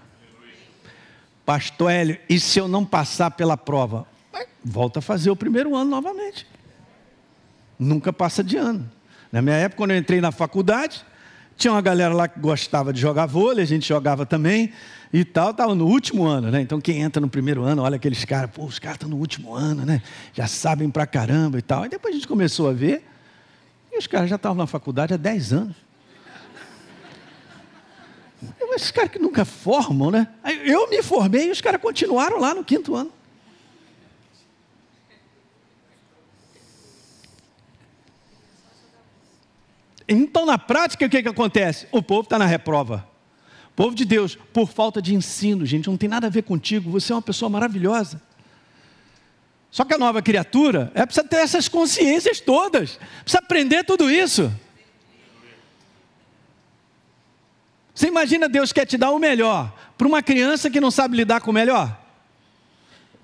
Pastor 1.46 1.92
Hélio, 1.92 2.20
e 2.30 2.40
se 2.40 2.60
eu 2.60 2.68
não 2.68 2.84
passar 2.84 3.32
pela 3.32 3.56
prova? 3.56 4.08
Volta 4.64 5.00
a 5.00 5.02
fazer 5.02 5.30
o 5.30 5.36
primeiro 5.36 5.76
ano 5.76 5.90
novamente. 5.90 6.48
Nunca 7.78 8.12
passa 8.12 8.44
de 8.44 8.58
ano. 8.58 8.90
Na 9.32 9.42
minha 9.42 9.56
época, 9.56 9.78
quando 9.78 9.92
eu 9.92 9.98
entrei 9.98 10.22
na 10.22 10.32
faculdade, 10.32 11.06
tinha 11.58 11.72
uma 11.72 11.82
galera 11.82 12.14
lá 12.14 12.28
que 12.28 12.40
gostava 12.40 12.92
de 12.92 13.00
jogar 13.00 13.26
vôlei, 13.26 13.64
a 13.64 13.68
gente 13.68 13.88
jogava 13.88 14.26
também 14.26 14.72
e 15.14 15.24
tal, 15.24 15.52
estava 15.52 15.74
no 15.74 15.86
último 15.88 16.26
ano, 16.26 16.52
né? 16.52 16.62
Então 16.62 16.82
quem 16.82 17.02
entra 17.02 17.22
no 17.22 17.30
primeiro 17.30 17.64
ano, 17.64 17.82
olha 17.82 17.96
aqueles 17.96 18.26
caras, 18.26 18.52
pô, 18.52 18.66
os 18.66 18.80
caras 18.80 18.96
estão 18.96 19.10
no 19.10 19.18
último 19.18 19.54
ano, 19.54 19.86
né? 19.86 20.02
Já 20.34 20.48
sabem 20.48 20.90
pra 20.90 21.06
caramba 21.08 21.58
e 21.58 21.62
tal. 21.62 21.86
E 21.86 21.90
depois 21.90 22.14
a 22.14 22.18
gente 22.18 22.28
começou 22.28 22.70
a 22.70 22.74
ver, 22.74 23.06
e 23.92 23.98
os 23.98 24.08
caras 24.08 24.30
já 24.30 24.36
estavam 24.36 24.58
na 24.58 24.68
faculdade 24.68 25.14
há 25.14 25.18
10 25.18 25.54
anos. 25.54 25.76
Esses 28.76 28.92
caras 28.92 29.10
que 29.10 29.20
nunca 29.20 29.46
formam, 29.46 30.12
né? 30.12 30.28
Eu 30.66 30.90
me 30.90 31.02
formei 31.02 31.48
e 31.48 31.52
os 31.52 31.62
caras 31.62 31.82
continuaram 31.82 32.40
lá 32.40 32.54
no 32.54 32.64
quinto 32.64 32.94
ano. 32.94 33.12
Então, 40.08 40.46
na 40.46 40.58
prática, 40.58 41.06
o 41.06 41.10
que, 41.10 41.24
que 41.24 41.30
acontece? 41.30 41.88
O 41.92 42.02
povo 42.02 42.22
está 42.22 42.38
na 42.38 42.46
reprova. 42.46 43.08
Povo 43.76 43.96
de 43.96 44.06
Deus, 44.06 44.38
por 44.54 44.70
falta 44.70 45.02
de 45.02 45.14
ensino, 45.14 45.66
gente, 45.66 45.90
não 45.90 45.98
tem 45.98 46.08
nada 46.08 46.28
a 46.28 46.30
ver 46.30 46.44
contigo, 46.44 46.90
você 46.90 47.12
é 47.12 47.16
uma 47.16 47.22
pessoa 47.22 47.50
maravilhosa. 47.50 48.22
Só 49.70 49.84
que 49.84 49.94
a 49.94 49.98
nova 49.98 50.22
criatura 50.22 50.90
é 50.96 51.06
precisa 51.06 51.28
ter 51.28 51.38
essas 51.38 51.68
consciências 51.68 52.40
todas, 52.40 52.98
precisa 53.22 53.40
aprender 53.40 53.84
tudo 53.84 54.10
isso. 54.10 54.50
Você 57.94 58.08
imagina 58.08 58.48
Deus 58.48 58.72
quer 58.72 58.86
te 58.86 58.98
dar 58.98 59.12
o 59.12 59.20
melhor 59.20 59.74
para 59.98 60.08
uma 60.08 60.24
criança 60.24 60.70
que 60.70 60.80
não 60.80 60.92
sabe 60.92 61.18
lidar 61.18 61.42
com 61.42 61.52
o 61.52 61.54
melhor? 61.54 62.02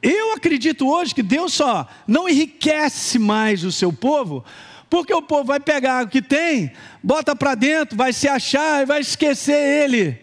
Eu 0.02 0.34
acredito 0.34 0.89
hoje 0.89 1.15
que 1.15 1.24
Deus 1.24 1.54
só 1.54 1.88
não 2.08 2.28
enriquece 2.28 3.20
mais 3.20 3.63
o 3.63 3.72
seu 3.72 3.94
povo, 3.94 4.44
porque 4.91 5.13
o 5.13 5.21
povo 5.21 5.45
vai 5.45 5.60
pegar 5.62 6.04
o 6.04 6.10
que 6.10 6.21
tem, 6.21 6.73
bota 7.01 7.34
para 7.34 7.56
dentro, 7.56 7.95
vai 7.95 8.12
se 8.12 8.27
achar 8.27 8.82
e 8.82 8.86
vai 8.86 8.99
esquecer 8.99 9.56
ele. 9.56 10.21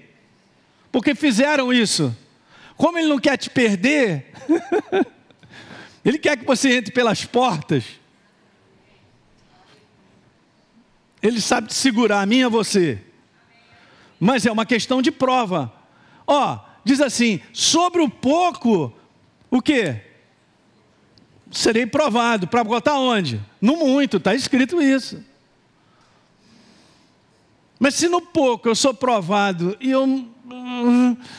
Porque 0.92 1.14
fizeram 1.14 1.72
isso. 1.72 2.14
Como 2.76 2.98
ele 2.98 3.08
não 3.08 3.18
quer 3.18 3.38
te 3.38 3.48
perder, 3.48 4.30
ele 6.04 6.18
quer 6.18 6.36
que 6.36 6.44
você 6.44 6.76
entre 6.76 6.92
pelas 6.92 7.24
portas. 7.24 7.82
Ele 11.22 11.40
sabe 11.40 11.68
te 11.68 11.74
segurar, 11.74 12.20
a 12.20 12.26
mim 12.26 12.40
e 12.40 12.48
você. 12.50 13.02
Mas 14.20 14.44
é 14.44 14.52
uma 14.52 14.66
questão 14.66 15.00
de 15.00 15.10
prova. 15.10 15.72
Ó, 16.26 16.58
diz 16.84 17.00
assim: 17.00 17.40
sobre 17.54 18.02
o 18.02 18.08
pouco 18.10 18.92
o 19.50 19.62
que? 19.62 19.98
Serei 21.50 21.86
provado. 21.86 22.46
Para 22.46 22.62
botar 22.62 22.98
onde? 22.98 23.40
No 23.60 23.76
muito, 23.76 24.18
está 24.18 24.34
escrito 24.34 24.80
isso. 24.82 25.22
Mas 27.78 27.94
se 27.94 28.08
no 28.08 28.20
pouco 28.20 28.68
eu 28.68 28.74
sou 28.74 28.92
provado 28.92 29.76
e 29.80 29.90
eu, 29.90 30.26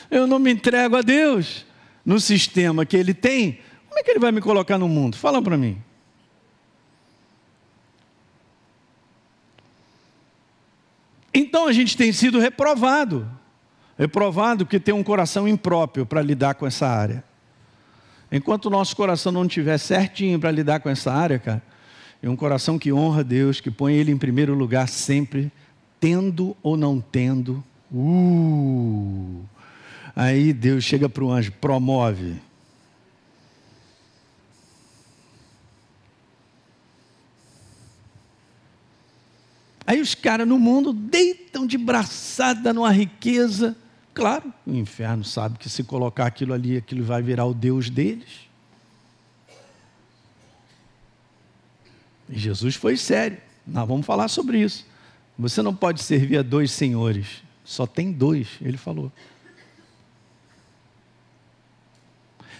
eu 0.09 0.25
não 0.25 0.39
me 0.39 0.51
entrego 0.51 0.95
a 0.95 1.01
Deus 1.01 1.65
no 2.05 2.19
sistema 2.19 2.85
que 2.85 2.95
Ele 2.95 3.13
tem, 3.13 3.59
como 3.87 3.99
é 3.99 4.03
que 4.03 4.11
Ele 4.11 4.19
vai 4.19 4.31
me 4.31 4.41
colocar 4.41 4.77
no 4.77 4.87
mundo? 4.87 5.17
Fala 5.17 5.41
para 5.41 5.57
mim. 5.57 5.81
Então 11.33 11.67
a 11.67 11.73
gente 11.73 11.95
tem 11.95 12.11
sido 12.11 12.39
reprovado. 12.39 13.29
Reprovado 13.97 14.65
que 14.65 14.79
tem 14.79 14.93
um 14.93 15.03
coração 15.03 15.47
impróprio 15.47 16.05
para 16.05 16.21
lidar 16.21 16.55
com 16.55 16.65
essa 16.65 16.87
área. 16.87 17.23
Enquanto 18.31 18.67
o 18.67 18.69
nosso 18.69 18.95
coração 18.95 19.31
não 19.31 19.45
estiver 19.45 19.77
certinho 19.77 20.39
para 20.39 20.51
lidar 20.51 20.79
com 20.79 20.89
essa 20.89 21.11
área, 21.11 21.39
cara, 21.39 21.63
é 22.21 22.29
um 22.29 22.35
coração 22.35 22.77
que 22.77 22.93
honra 22.93 23.23
Deus, 23.23 23.59
que 23.59 23.71
põe 23.71 23.95
Ele 23.95 24.11
em 24.11 24.17
primeiro 24.17 24.53
lugar 24.53 24.87
sempre, 24.87 25.51
tendo 25.99 26.55
ou 26.61 26.77
não 26.77 27.01
tendo. 27.01 27.63
Uh, 27.91 29.41
aí 30.15 30.53
Deus 30.53 30.83
chega 30.83 31.09
para 31.09 31.23
o 31.23 31.31
anjo, 31.31 31.51
promove. 31.53 32.35
Aí 39.87 39.99
os 39.99 40.13
caras 40.13 40.47
no 40.47 40.59
mundo 40.59 40.93
deitam 40.93 41.65
de 41.65 41.75
braçada 41.75 42.71
numa 42.71 42.91
riqueza 42.91 43.75
Claro, 44.19 44.53
o 44.67 44.75
inferno 44.75 45.23
sabe 45.23 45.57
que 45.57 45.69
se 45.69 45.81
colocar 45.81 46.25
aquilo 46.25 46.53
ali, 46.53 46.75
aquilo 46.75 47.05
vai 47.05 47.21
virar 47.21 47.45
o 47.45 47.53
Deus 47.53 47.89
deles. 47.89 48.49
E 52.27 52.37
Jesus 52.37 52.75
foi 52.75 52.97
sério. 52.97 53.37
Nós 53.65 53.87
vamos 53.87 54.05
falar 54.05 54.27
sobre 54.27 54.59
isso. 54.59 54.85
Você 55.37 55.61
não 55.61 55.73
pode 55.73 56.03
servir 56.03 56.37
a 56.37 56.41
dois 56.41 56.69
senhores. 56.69 57.41
Só 57.63 57.87
tem 57.87 58.11
dois, 58.11 58.49
ele 58.61 58.75
falou. 58.75 59.09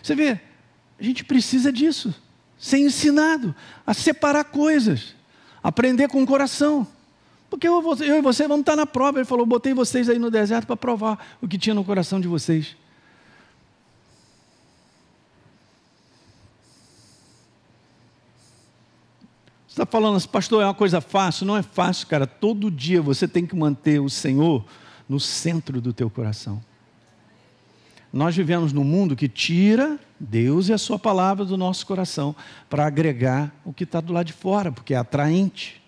Você 0.02 0.16
vê, 0.16 0.40
a 0.98 1.04
gente 1.04 1.26
precisa 1.26 1.74
disso. 1.74 2.16
Ser 2.58 2.78
ensinado 2.78 3.54
a 3.86 3.94
separar 3.94 4.46
coisas. 4.46 5.14
Aprender 5.62 6.08
com 6.08 6.24
o 6.24 6.26
coração. 6.26 6.88
Porque 7.50 7.68
eu, 7.68 7.82
eu 8.02 8.18
e 8.18 8.22
você 8.22 8.48
vamos 8.48 8.62
estar 8.62 8.76
na 8.76 8.86
prova. 8.86 9.20
Ele 9.20 9.26
falou: 9.26 9.46
botei 9.46 9.74
vocês 9.74 10.08
aí 10.08 10.20
no 10.20 10.30
deserto 10.30 10.68
para 10.68 10.78
provar 10.78 11.38
o 11.42 11.48
que 11.48 11.58
tinha 11.58 11.74
no 11.74 11.84
coração 11.84 12.22
de 12.22 12.28
vocês. 12.28 12.76
Você 19.68 19.74
está 19.74 19.86
falando 19.86 20.18
assim, 20.18 20.28
pastor, 20.28 20.62
é 20.62 20.66
uma 20.66 20.74
coisa 20.74 21.00
fácil? 21.00 21.46
Não 21.46 21.56
é 21.56 21.62
fácil, 21.62 22.08
cara. 22.08 22.28
Todo 22.28 22.70
dia 22.70 23.02
você 23.02 23.28
tem 23.28 23.46
que 23.46 23.56
manter 23.56 24.00
o 24.00 24.10
Senhor 24.10 24.66
no 25.08 25.20
centro 25.20 25.80
do 25.80 25.94
teu 25.94 26.10
coração. 26.10 26.62
Nós 28.12 28.36
vivemos 28.36 28.74
num 28.74 28.84
mundo 28.84 29.16
que 29.16 29.30
tira 29.30 30.00
Deus 30.20 30.68
e 30.68 30.74
a 30.74 30.78
Sua 30.78 30.98
palavra 30.98 31.46
do 31.46 31.56
nosso 31.56 31.86
coração 31.86 32.36
para 32.68 32.86
agregar 32.86 33.54
o 33.64 33.72
que 33.72 33.84
está 33.84 34.02
do 34.02 34.12
lado 34.12 34.26
de 34.26 34.34
fora, 34.34 34.72
porque 34.72 34.94
é 34.94 34.98
atraente. 34.98 35.79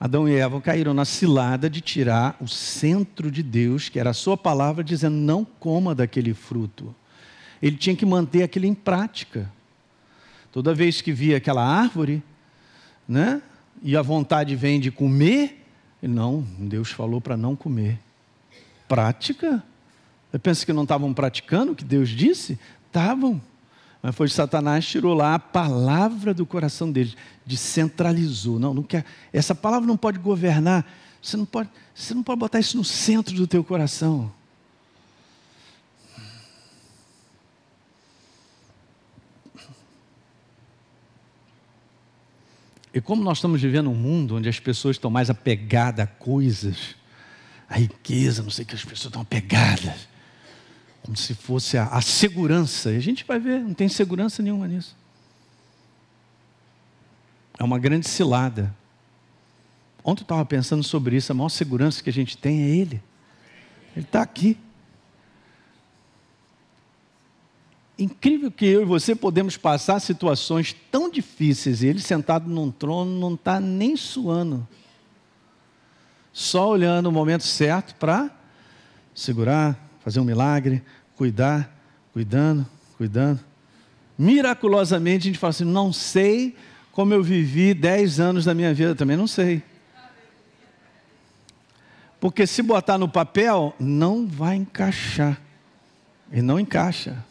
Adão 0.00 0.26
e 0.26 0.34
Eva 0.34 0.58
caíram 0.62 0.94
na 0.94 1.04
cilada 1.04 1.68
de 1.68 1.82
tirar 1.82 2.34
o 2.40 2.48
centro 2.48 3.30
de 3.30 3.42
Deus, 3.42 3.90
que 3.90 4.00
era 4.00 4.10
a 4.10 4.14
sua 4.14 4.34
palavra, 4.34 4.82
dizendo: 4.82 5.14
não 5.14 5.44
coma 5.44 5.94
daquele 5.94 6.32
fruto. 6.32 6.94
Ele 7.60 7.76
tinha 7.76 7.94
que 7.94 8.06
manter 8.06 8.42
aquilo 8.42 8.64
em 8.64 8.72
prática. 8.72 9.52
Toda 10.50 10.74
vez 10.74 11.02
que 11.02 11.12
via 11.12 11.36
aquela 11.36 11.62
árvore, 11.62 12.22
né, 13.06 13.42
e 13.82 13.94
a 13.94 14.00
vontade 14.00 14.56
vem 14.56 14.80
de 14.80 14.90
comer, 14.90 15.62
não, 16.00 16.40
Deus 16.58 16.90
falou 16.90 17.20
para 17.20 17.36
não 17.36 17.54
comer. 17.54 17.98
Prática? 18.88 19.62
Eu 20.32 20.40
penso 20.40 20.64
que 20.64 20.72
não 20.72 20.84
estavam 20.84 21.12
praticando 21.12 21.72
o 21.72 21.76
que 21.76 21.84
Deus 21.84 22.08
disse? 22.08 22.58
Estavam. 22.86 23.40
Mas 24.02 24.14
foi 24.14 24.28
Satanás 24.28 24.86
tirou 24.86 25.14
lá 25.14 25.34
a 25.34 25.38
palavra 25.38 26.32
do 26.32 26.46
coração 26.46 26.90
deles, 26.90 27.16
descentralizou. 27.44 28.58
Não, 28.58 28.72
não 28.72 28.82
quer. 28.82 29.04
Essa 29.32 29.54
palavra 29.54 29.86
não 29.86 29.96
pode 29.96 30.18
governar. 30.18 30.86
Você 31.20 31.36
não 31.36 31.44
pode, 31.44 31.68
você 31.94 32.14
não 32.14 32.22
pode 32.22 32.38
botar 32.38 32.58
isso 32.58 32.76
no 32.76 32.84
centro 32.84 33.34
do 33.34 33.46
teu 33.46 33.62
coração. 33.62 34.32
E 42.92 43.00
como 43.00 43.22
nós 43.22 43.38
estamos 43.38 43.60
vivendo 43.60 43.90
um 43.90 43.94
mundo 43.94 44.36
onde 44.36 44.48
as 44.48 44.58
pessoas 44.58 44.96
estão 44.96 45.10
mais 45.10 45.30
apegadas 45.30 46.04
a 46.04 46.06
coisas, 46.08 46.96
a 47.68 47.76
riqueza, 47.76 48.42
não 48.42 48.50
sei 48.50 48.64
o 48.64 48.66
que 48.66 48.74
as 48.74 48.82
pessoas 48.82 49.06
estão 49.06 49.22
apegadas 49.22 50.08
como 51.10 51.16
se 51.16 51.34
fosse 51.34 51.76
a, 51.76 51.86
a 51.86 52.00
segurança. 52.00 52.92
E 52.92 52.96
a 52.96 53.00
gente 53.00 53.24
vai 53.24 53.40
ver, 53.40 53.58
não 53.58 53.74
tem 53.74 53.88
segurança 53.88 54.44
nenhuma 54.44 54.68
nisso. 54.68 54.94
É 57.58 57.64
uma 57.64 57.80
grande 57.80 58.08
cilada. 58.08 58.72
Ontem 60.04 60.20
eu 60.20 60.24
estava 60.24 60.44
pensando 60.44 60.84
sobre 60.84 61.16
isso, 61.16 61.32
a 61.32 61.34
maior 61.34 61.48
segurança 61.48 62.00
que 62.00 62.10
a 62.10 62.12
gente 62.12 62.38
tem 62.38 62.62
é 62.62 62.68
Ele. 62.68 63.02
Ele 63.96 64.04
está 64.04 64.22
aqui. 64.22 64.56
Incrível 67.98 68.52
que 68.52 68.66
eu 68.66 68.82
e 68.82 68.84
você 68.84 69.12
podemos 69.16 69.56
passar 69.56 69.98
situações 69.98 70.76
tão 70.92 71.10
difíceis 71.10 71.82
e 71.82 71.88
Ele 71.88 72.00
sentado 72.00 72.48
num 72.48 72.70
trono 72.70 73.18
não 73.18 73.34
está 73.34 73.58
nem 73.58 73.96
suando. 73.96 74.66
Só 76.32 76.68
olhando 76.68 77.08
o 77.08 77.12
momento 77.12 77.42
certo 77.42 77.96
para 77.96 78.30
segurar, 79.12 79.90
fazer 80.00 80.20
um 80.20 80.24
milagre, 80.24 80.82
cuidar, 81.20 81.70
cuidando, 82.14 82.66
cuidando. 82.96 83.40
Miraculosamente 84.16 85.24
a 85.24 85.30
gente 85.30 85.38
fala 85.38 85.50
assim: 85.50 85.66
não 85.66 85.92
sei 85.92 86.56
como 86.92 87.12
eu 87.12 87.22
vivi 87.22 87.74
dez 87.74 88.18
anos 88.18 88.46
da 88.46 88.54
minha 88.54 88.72
vida, 88.72 88.94
também 88.94 89.18
não 89.18 89.26
sei. 89.26 89.62
Porque 92.18 92.46
se 92.46 92.62
botar 92.62 92.96
no 92.96 93.06
papel, 93.06 93.74
não 93.78 94.26
vai 94.26 94.56
encaixar. 94.56 95.38
E 96.32 96.40
não 96.40 96.58
encaixa. 96.58 97.22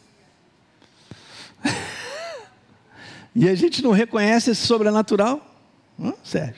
e 3.34 3.48
a 3.48 3.56
gente 3.56 3.82
não 3.82 3.90
reconhece 3.90 4.52
esse 4.52 4.64
sobrenatural? 4.64 5.44
Hã? 5.98 6.14
Sério. 6.22 6.54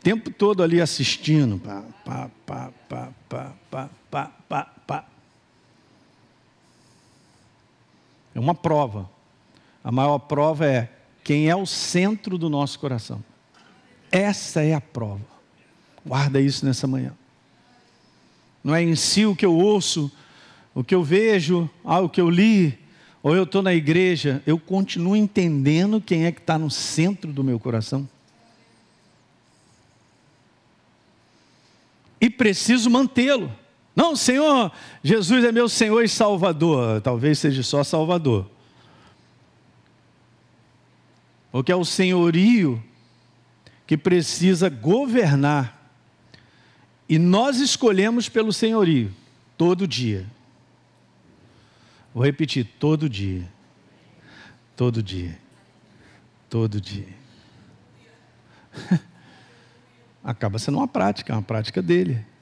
O 0.00 0.02
tempo 0.02 0.30
todo 0.30 0.62
ali 0.62 0.80
assistindo. 0.80 1.58
Pá, 1.58 1.82
pá, 2.02 2.30
pá, 2.46 2.72
pá, 2.88 3.12
pá, 3.28 3.52
pá, 3.70 3.90
pá, 4.10 4.32
pá, 4.48 4.64
pá. 4.86 5.04
É 8.36 8.38
uma 8.38 8.54
prova. 8.54 9.08
A 9.82 9.90
maior 9.90 10.18
prova 10.18 10.66
é 10.66 10.90
quem 11.24 11.48
é 11.48 11.56
o 11.56 11.64
centro 11.64 12.36
do 12.36 12.50
nosso 12.50 12.78
coração. 12.78 13.24
Essa 14.12 14.62
é 14.62 14.74
a 14.74 14.80
prova. 14.80 15.24
Guarda 16.04 16.38
isso 16.38 16.66
nessa 16.66 16.86
manhã. 16.86 17.14
Não 18.62 18.74
é 18.74 18.82
em 18.82 18.94
si 18.94 19.24
o 19.24 19.34
que 19.34 19.46
eu 19.46 19.54
ouço, 19.54 20.12
o 20.74 20.84
que 20.84 20.94
eu 20.94 21.02
vejo, 21.02 21.68
ah, 21.82 22.00
o 22.00 22.10
que 22.10 22.20
eu 22.20 22.28
li, 22.28 22.78
ou 23.22 23.34
eu 23.34 23.44
estou 23.44 23.62
na 23.62 23.72
igreja, 23.72 24.42
eu 24.46 24.58
continuo 24.58 25.16
entendendo 25.16 25.98
quem 25.98 26.26
é 26.26 26.32
que 26.32 26.40
está 26.40 26.58
no 26.58 26.70
centro 26.70 27.32
do 27.32 27.42
meu 27.42 27.58
coração. 27.58 28.06
E 32.20 32.28
preciso 32.28 32.90
mantê-lo. 32.90 33.50
Não, 33.96 34.14
Senhor, 34.14 34.70
Jesus 35.02 35.42
é 35.42 35.50
meu 35.50 35.70
Senhor 35.70 36.04
e 36.04 36.08
Salvador. 36.08 37.00
Talvez 37.00 37.38
seja 37.38 37.62
só 37.62 37.82
Salvador. 37.82 38.46
Porque 41.50 41.72
é 41.72 41.76
o 41.76 41.86
senhorio 41.86 42.82
que 43.86 43.96
precisa 43.96 44.68
governar. 44.68 45.90
E 47.08 47.18
nós 47.18 47.58
escolhemos 47.58 48.28
pelo 48.28 48.52
senhorio, 48.52 49.10
todo 49.56 49.88
dia. 49.88 50.26
Vou 52.12 52.22
repetir, 52.22 52.66
todo 52.78 53.08
dia. 53.08 53.48
Todo 54.76 55.02
dia. 55.02 55.38
Todo 56.50 56.78
dia. 56.78 57.08
Acaba 60.22 60.58
sendo 60.58 60.76
uma 60.76 60.88
prática, 60.88 61.32
uma 61.32 61.42
prática 61.42 61.80
dele. 61.80 62.35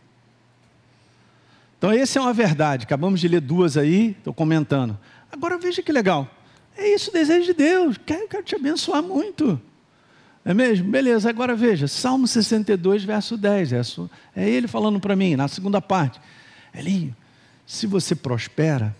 Então, 1.84 1.92
essa 1.92 2.18
é 2.18 2.22
uma 2.22 2.32
verdade. 2.32 2.84
Acabamos 2.84 3.20
de 3.20 3.28
ler 3.28 3.42
duas 3.42 3.76
aí, 3.76 4.12
estou 4.16 4.32
comentando. 4.32 4.98
Agora 5.30 5.58
veja 5.58 5.82
que 5.82 5.92
legal. 5.92 6.26
É 6.74 6.94
isso 6.94 7.10
o 7.10 7.12
desejo 7.12 7.44
de 7.44 7.52
Deus. 7.52 7.98
Quero, 8.06 8.26
quero 8.26 8.42
te 8.42 8.56
abençoar 8.56 9.02
muito. 9.02 9.60
É 10.46 10.54
mesmo? 10.54 10.90
Beleza, 10.90 11.28
agora 11.28 11.54
veja, 11.54 11.86
Salmo 11.86 12.26
62, 12.26 13.04
verso 13.04 13.36
10. 13.36 13.72
É 14.34 14.48
ele 14.48 14.66
falando 14.66 14.98
para 14.98 15.14
mim, 15.14 15.36
na 15.36 15.46
segunda 15.46 15.78
parte. 15.78 16.18
Elinho, 16.74 17.14
se 17.66 17.86
você 17.86 18.14
prospera, 18.14 18.96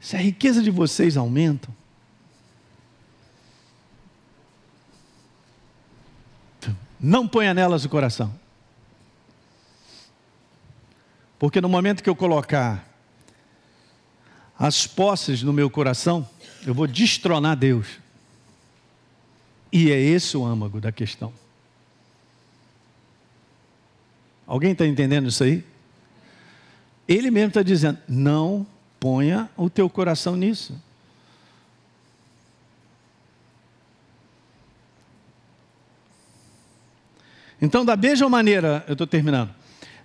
se 0.00 0.16
a 0.16 0.18
riqueza 0.18 0.62
de 0.62 0.70
vocês 0.70 1.18
aumenta, 1.18 1.68
não 6.98 7.28
ponha 7.28 7.52
nelas 7.52 7.84
o 7.84 7.90
coração. 7.90 8.45
Porque 11.38 11.60
no 11.60 11.68
momento 11.68 12.02
que 12.02 12.08
eu 12.08 12.16
colocar 12.16 12.86
as 14.58 14.86
posses 14.86 15.42
no 15.42 15.52
meu 15.52 15.68
coração, 15.68 16.28
eu 16.66 16.72
vou 16.72 16.86
destronar 16.86 17.56
Deus. 17.56 17.86
E 19.70 19.90
é 19.90 20.00
esse 20.00 20.36
o 20.36 20.44
âmago 20.44 20.80
da 20.80 20.90
questão. 20.90 21.32
Alguém 24.46 24.72
está 24.72 24.86
entendendo 24.86 25.28
isso 25.28 25.44
aí? 25.44 25.64
Ele 27.06 27.30
mesmo 27.30 27.48
está 27.48 27.62
dizendo: 27.62 27.98
não 28.08 28.66
ponha 28.98 29.50
o 29.56 29.68
teu 29.68 29.90
coração 29.90 30.36
nisso. 30.36 30.80
Então, 37.60 37.84
da 37.84 37.96
mesma 37.96 38.28
maneira, 38.28 38.84
eu 38.86 38.92
estou 38.92 39.06
terminando. 39.06 39.54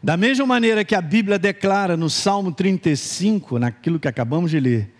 Da 0.03 0.17
mesma 0.17 0.45
maneira 0.47 0.83
que 0.83 0.95
a 0.95 1.01
Bíblia 1.01 1.37
declara 1.37 1.95
no 1.95 2.09
Salmo 2.09 2.51
35, 2.51 3.59
naquilo 3.59 3.99
que 3.99 4.07
acabamos 4.07 4.49
de 4.49 4.59
ler, 4.59 4.91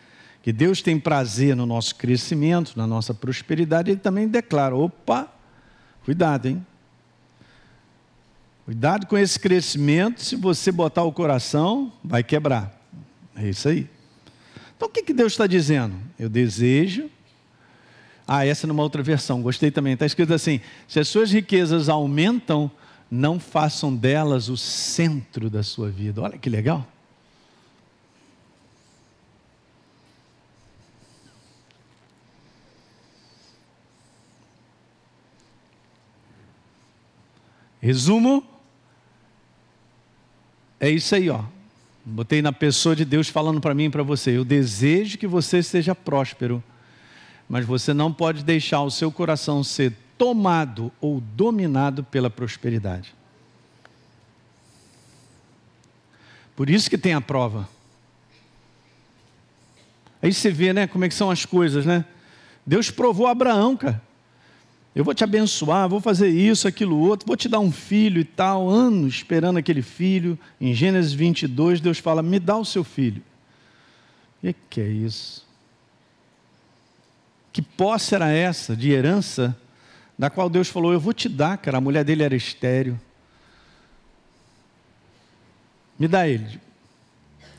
que 0.44 0.54
Deus 0.54 0.82
tem 0.82 1.00
prazer 1.00 1.56
no 1.56 1.66
nosso 1.66 1.96
crescimento, 1.96 2.74
na 2.76 2.86
nossa 2.86 3.12
prosperidade, 3.12 3.90
ele 3.90 4.00
também 4.00 4.28
declara: 4.28 4.76
opa, 4.76 5.28
cuidado, 6.06 6.48
hein? 6.48 6.66
Cuidado 8.64 9.08
com 9.08 9.18
esse 9.18 9.40
crescimento, 9.40 10.22
se 10.22 10.36
você 10.36 10.72
botar 10.72 11.04
o 11.04 11.12
coração, 11.12 11.92
vai 12.04 12.24
quebrar. 12.24 12.80
É 13.36 13.50
isso 13.50 13.68
aí. 13.68 13.90
Então 14.78 14.88
o 14.88 14.92
que, 14.92 15.02
que 15.02 15.14
Deus 15.14 15.34
está 15.34 15.48
dizendo? 15.48 15.96
Eu 16.18 16.30
desejo. 16.30 17.10
Ah, 18.28 18.46
essa 18.46 18.66
é 18.66 18.68
numa 18.68 18.84
outra 18.84 19.02
versão, 19.02 19.42
gostei 19.42 19.72
também. 19.72 19.94
Está 19.94 20.06
escrito 20.06 20.32
assim: 20.32 20.62
se 20.88 21.00
as 21.00 21.08
suas 21.08 21.32
riquezas 21.32 21.90
aumentam, 21.90 22.70
não 23.12 23.41
façam 23.41 23.93
delas 23.93 24.47
o 24.47 24.56
centro 24.56 25.50
da 25.50 25.62
sua 25.62 25.89
vida. 25.89 26.21
Olha 26.21 26.38
que 26.38 26.50
legal. 26.50 26.88
Resumo, 37.82 38.45
é 40.80 40.89
isso 40.89 41.13
aí, 41.15 41.30
ó. 41.30 41.43
Botei 42.06 42.41
na 42.41 42.54
pessoa 42.54 42.95
de 42.95 43.04
Deus 43.04 43.28
falando 43.28 43.60
para 43.60 43.74
mim 43.74 43.86
e 43.86 43.89
para 43.89 44.04
você. 44.04 44.38
Eu 44.38 44.45
desejo 44.45 45.17
que 45.17 45.28
você 45.28 45.62
seja 45.62 45.93
próspero, 45.93 46.63
mas 47.50 47.65
você 47.65 47.93
não 47.93 48.13
pode 48.13 48.43
deixar 48.43 48.82
o 48.84 48.91
seu 48.91 49.12
coração 49.12 49.63
ser 49.63 49.93
tomado 50.22 50.92
ou 51.02 51.20
dominado 51.20 52.04
pela 52.04 52.30
prosperidade. 52.30 53.12
Por 56.56 56.70
isso 56.70 56.88
que 56.92 56.98
tem 56.98 57.16
a 57.16 57.20
prova. 57.20 57.68
Aí 60.22 60.32
você 60.32 60.52
vê, 60.52 60.74
né, 60.74 60.86
como 60.86 61.04
é 61.04 61.10
que 61.10 61.16
são 61.16 61.32
as 61.32 61.44
coisas, 61.44 61.88
né? 61.88 62.06
Deus 62.64 62.92
provou 62.92 63.26
Abraão, 63.26 63.76
cara. 63.76 64.00
Eu 64.94 65.04
vou 65.04 65.16
te 65.16 65.24
abençoar, 65.24 65.90
vou 65.90 66.00
fazer 66.00 66.30
isso, 66.30 66.68
aquilo 66.68 67.00
outro, 67.00 67.26
vou 67.26 67.36
te 67.36 67.50
dar 67.50 67.60
um 67.60 67.72
filho 67.72 68.22
e 68.22 68.26
tal, 68.26 68.70
anos 68.70 69.16
esperando 69.16 69.58
aquele 69.58 69.82
filho. 69.82 70.38
Em 70.60 70.72
Gênesis 70.72 71.14
22, 71.14 71.82
Deus 71.82 71.98
fala: 71.98 72.22
"Me 72.22 72.38
dá 72.38 72.56
o 72.56 72.64
seu 72.64 72.84
filho". 72.84 73.24
E 74.44 74.54
que 74.54 74.82
é 74.82 74.88
isso? 74.88 75.48
Que 77.52 77.64
posse 77.64 78.14
era 78.14 78.30
essa 78.30 78.76
de 78.76 78.92
herança 78.92 79.58
da 80.17 80.30
qual 80.30 80.50
Deus 80.50 80.67
falou: 80.67 80.93
Eu 80.93 81.00
vou 81.00 81.13
te 81.13 81.28
dar, 81.28 81.58
cara. 81.58 81.78
A 81.78 81.82
mulher 81.82 82.04
dele 82.04 82.24
era 82.24 82.36
estéreo. 82.36 83.00
Me 85.97 86.08
dá 86.08 86.28
ele. 86.28 86.60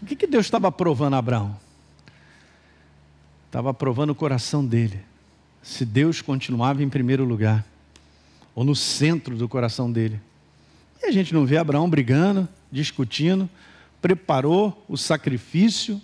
O 0.00 0.06
que, 0.06 0.16
que 0.16 0.26
Deus 0.26 0.46
estava 0.46 0.70
provando 0.72 1.14
a 1.14 1.18
Abraão? 1.18 1.56
Estava 3.46 3.72
provando 3.72 4.10
o 4.10 4.14
coração 4.14 4.66
dele. 4.66 5.00
Se 5.62 5.84
Deus 5.84 6.20
continuava 6.20 6.82
em 6.82 6.88
primeiro 6.88 7.24
lugar, 7.24 7.64
ou 8.54 8.64
no 8.64 8.74
centro 8.74 9.36
do 9.36 9.48
coração 9.48 9.90
dele. 9.90 10.20
E 11.02 11.06
a 11.06 11.10
gente 11.10 11.32
não 11.32 11.46
vê 11.46 11.56
Abraão 11.56 11.88
brigando, 11.88 12.48
discutindo, 12.70 13.48
preparou 14.00 14.84
o 14.88 14.96
sacrifício 14.96 16.00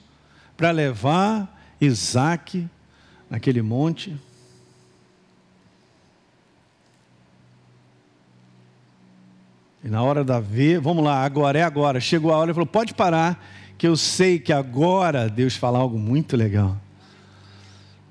para 0.56 0.70
levar 0.70 1.76
Isaac 1.80 2.68
naquele 3.28 3.62
monte. 3.62 4.16
E 9.88 9.90
na 9.90 10.02
hora 10.02 10.22
da 10.22 10.38
ver, 10.38 10.78
vamos 10.80 11.02
lá, 11.02 11.24
agora 11.24 11.58
é 11.58 11.62
agora. 11.62 11.98
Chegou 11.98 12.30
a 12.30 12.36
hora 12.36 12.50
e 12.50 12.54
falou: 12.54 12.66
pode 12.66 12.92
parar, 12.92 13.42
que 13.78 13.88
eu 13.88 13.96
sei 13.96 14.38
que 14.38 14.52
agora 14.52 15.30
Deus 15.30 15.56
fala 15.56 15.78
algo 15.78 15.98
muito 15.98 16.36
legal. 16.36 16.76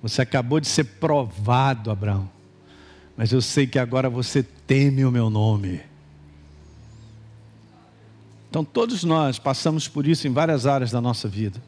Você 0.01 0.23
acabou 0.23 0.59
de 0.59 0.67
ser 0.67 0.85
provado, 0.85 1.91
Abraão. 1.91 2.27
Mas 3.15 3.31
eu 3.31 3.41
sei 3.41 3.67
que 3.67 3.77
agora 3.77 4.09
você 4.09 4.41
teme 4.41 5.05
o 5.05 5.11
meu 5.11 5.29
nome. 5.29 5.81
Então 8.49 8.65
todos 8.65 9.03
nós 9.03 9.37
passamos 9.37 9.87
por 9.87 10.07
isso 10.07 10.27
em 10.27 10.33
várias 10.33 10.65
áreas 10.65 10.89
da 10.89 10.99
nossa 10.99 11.27
vida. 11.27 11.61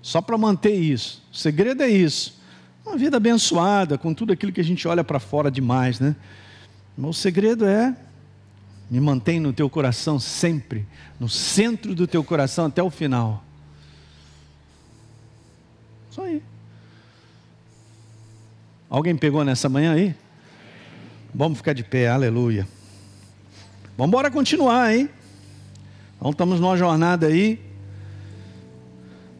Só 0.00 0.22
para 0.22 0.38
manter 0.38 0.76
isso. 0.76 1.20
O 1.32 1.36
segredo 1.36 1.82
é 1.82 1.88
isso. 1.88 2.40
Uma 2.86 2.96
vida 2.96 3.16
abençoada, 3.16 3.98
com 3.98 4.14
tudo 4.14 4.32
aquilo 4.32 4.52
que 4.52 4.60
a 4.60 4.64
gente 4.64 4.86
olha 4.86 5.02
para 5.02 5.18
fora 5.18 5.50
demais, 5.50 5.98
né? 5.98 6.14
Mas 6.96 7.10
o 7.10 7.12
segredo 7.12 7.66
é 7.66 7.96
me 8.90 8.98
mantém 8.98 9.38
no 9.38 9.52
teu 9.52 9.70
coração 9.70 10.18
sempre, 10.18 10.84
no 11.18 11.28
centro 11.28 11.94
do 11.94 12.08
teu 12.08 12.24
coração 12.24 12.66
até 12.66 12.82
o 12.82 12.90
final. 12.90 13.44
Só 16.10 16.24
aí. 16.24 16.42
Alguém 18.88 19.16
pegou 19.16 19.44
nessa 19.44 19.68
manhã 19.68 19.92
aí? 19.92 20.12
Vamos 21.32 21.58
ficar 21.58 21.72
de 21.72 21.84
pé, 21.84 22.08
aleluia. 22.08 22.66
Vamos 23.96 24.08
embora 24.08 24.28
continuar, 24.28 24.92
hein? 24.92 25.08
Então 26.16 26.32
estamos 26.32 26.58
numa 26.58 26.76
jornada 26.76 27.28
aí. 27.28 27.60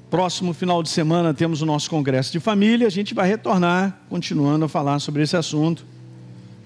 Próximo 0.08 0.54
final 0.54 0.80
de 0.80 0.88
semana 0.88 1.34
temos 1.34 1.60
o 1.60 1.66
nosso 1.66 1.90
congresso 1.90 2.30
de 2.30 2.38
família. 2.38 2.86
A 2.86 2.90
gente 2.90 3.14
vai 3.14 3.28
retornar, 3.28 3.98
continuando 4.08 4.64
a 4.64 4.68
falar 4.68 5.00
sobre 5.00 5.22
esse 5.22 5.36
assunto. 5.36 5.84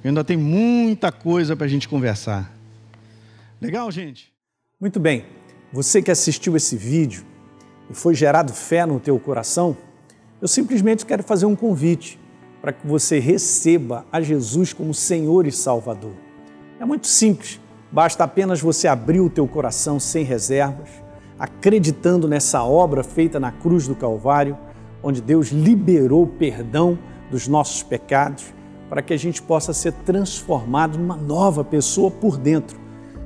Ainda 0.04 0.22
tem 0.22 0.36
muita 0.36 1.10
coisa 1.10 1.56
para 1.56 1.64
a 1.64 1.68
gente 1.68 1.88
conversar. 1.88 2.53
Legal, 3.64 3.90
gente? 3.90 4.30
Muito 4.78 5.00
bem. 5.00 5.24
Você 5.72 6.02
que 6.02 6.10
assistiu 6.10 6.54
esse 6.54 6.76
vídeo 6.76 7.24
e 7.88 7.94
foi 7.94 8.14
gerado 8.14 8.52
fé 8.52 8.84
no 8.84 9.00
teu 9.00 9.18
coração, 9.18 9.74
eu 10.38 10.46
simplesmente 10.46 11.06
quero 11.06 11.22
fazer 11.22 11.46
um 11.46 11.56
convite 11.56 12.20
para 12.60 12.74
que 12.74 12.86
você 12.86 13.18
receba 13.18 14.04
a 14.12 14.20
Jesus 14.20 14.74
como 14.74 14.92
Senhor 14.92 15.46
e 15.46 15.50
Salvador. 15.52 16.12
É 16.78 16.84
muito 16.84 17.06
simples, 17.06 17.58
basta 17.90 18.22
apenas 18.22 18.60
você 18.60 18.86
abrir 18.86 19.20
o 19.20 19.30
teu 19.30 19.48
coração 19.48 19.98
sem 19.98 20.24
reservas, 20.24 20.90
acreditando 21.38 22.28
nessa 22.28 22.62
obra 22.62 23.02
feita 23.02 23.40
na 23.40 23.50
cruz 23.50 23.88
do 23.88 23.94
Calvário, 23.94 24.58
onde 25.02 25.22
Deus 25.22 25.48
liberou 25.48 26.26
perdão 26.26 26.98
dos 27.30 27.48
nossos 27.48 27.82
pecados, 27.82 28.44
para 28.90 29.00
que 29.00 29.14
a 29.14 29.18
gente 29.18 29.40
possa 29.40 29.72
ser 29.72 29.94
transformado 30.04 30.98
numa 30.98 31.16
nova 31.16 31.64
pessoa 31.64 32.10
por 32.10 32.36
dentro 32.36 32.83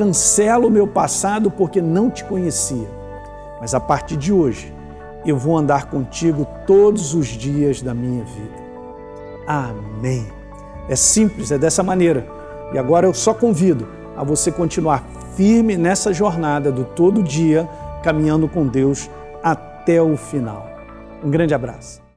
Cancela 0.00 0.66
o 0.66 0.70
meu 0.70 0.86
passado 0.86 1.50
porque 1.50 1.82
não 1.82 2.08
te 2.08 2.24
conhecia. 2.24 2.88
Mas 3.60 3.74
a 3.74 3.80
partir 3.80 4.16
de 4.16 4.32
hoje, 4.32 4.72
eu 5.26 5.36
vou 5.36 5.58
andar 5.58 5.90
contigo 5.90 6.46
todos 6.66 7.12
os 7.12 7.26
dias 7.26 7.82
da 7.82 7.92
minha 7.92 8.24
vida. 8.24 8.56
Amém. 9.46 10.26
É 10.88 10.96
simples, 10.96 11.50
é 11.50 11.58
dessa 11.58 11.82
maneira. 11.82 12.26
E 12.72 12.78
agora 12.78 13.06
eu 13.06 13.12
só 13.12 13.34
convido 13.34 13.86
a 14.16 14.24
você 14.24 14.50
continuar 14.50 15.04
firme 15.36 15.76
nessa 15.76 16.14
jornada 16.14 16.72
do 16.72 16.86
todo 16.86 17.22
dia, 17.22 17.68
caminhando 18.02 18.48
com 18.48 18.66
Deus 18.66 19.10
até 19.42 20.00
o 20.00 20.16
final. 20.16 20.66
Um 21.22 21.30
grande 21.30 21.52
abraço. 21.52 22.09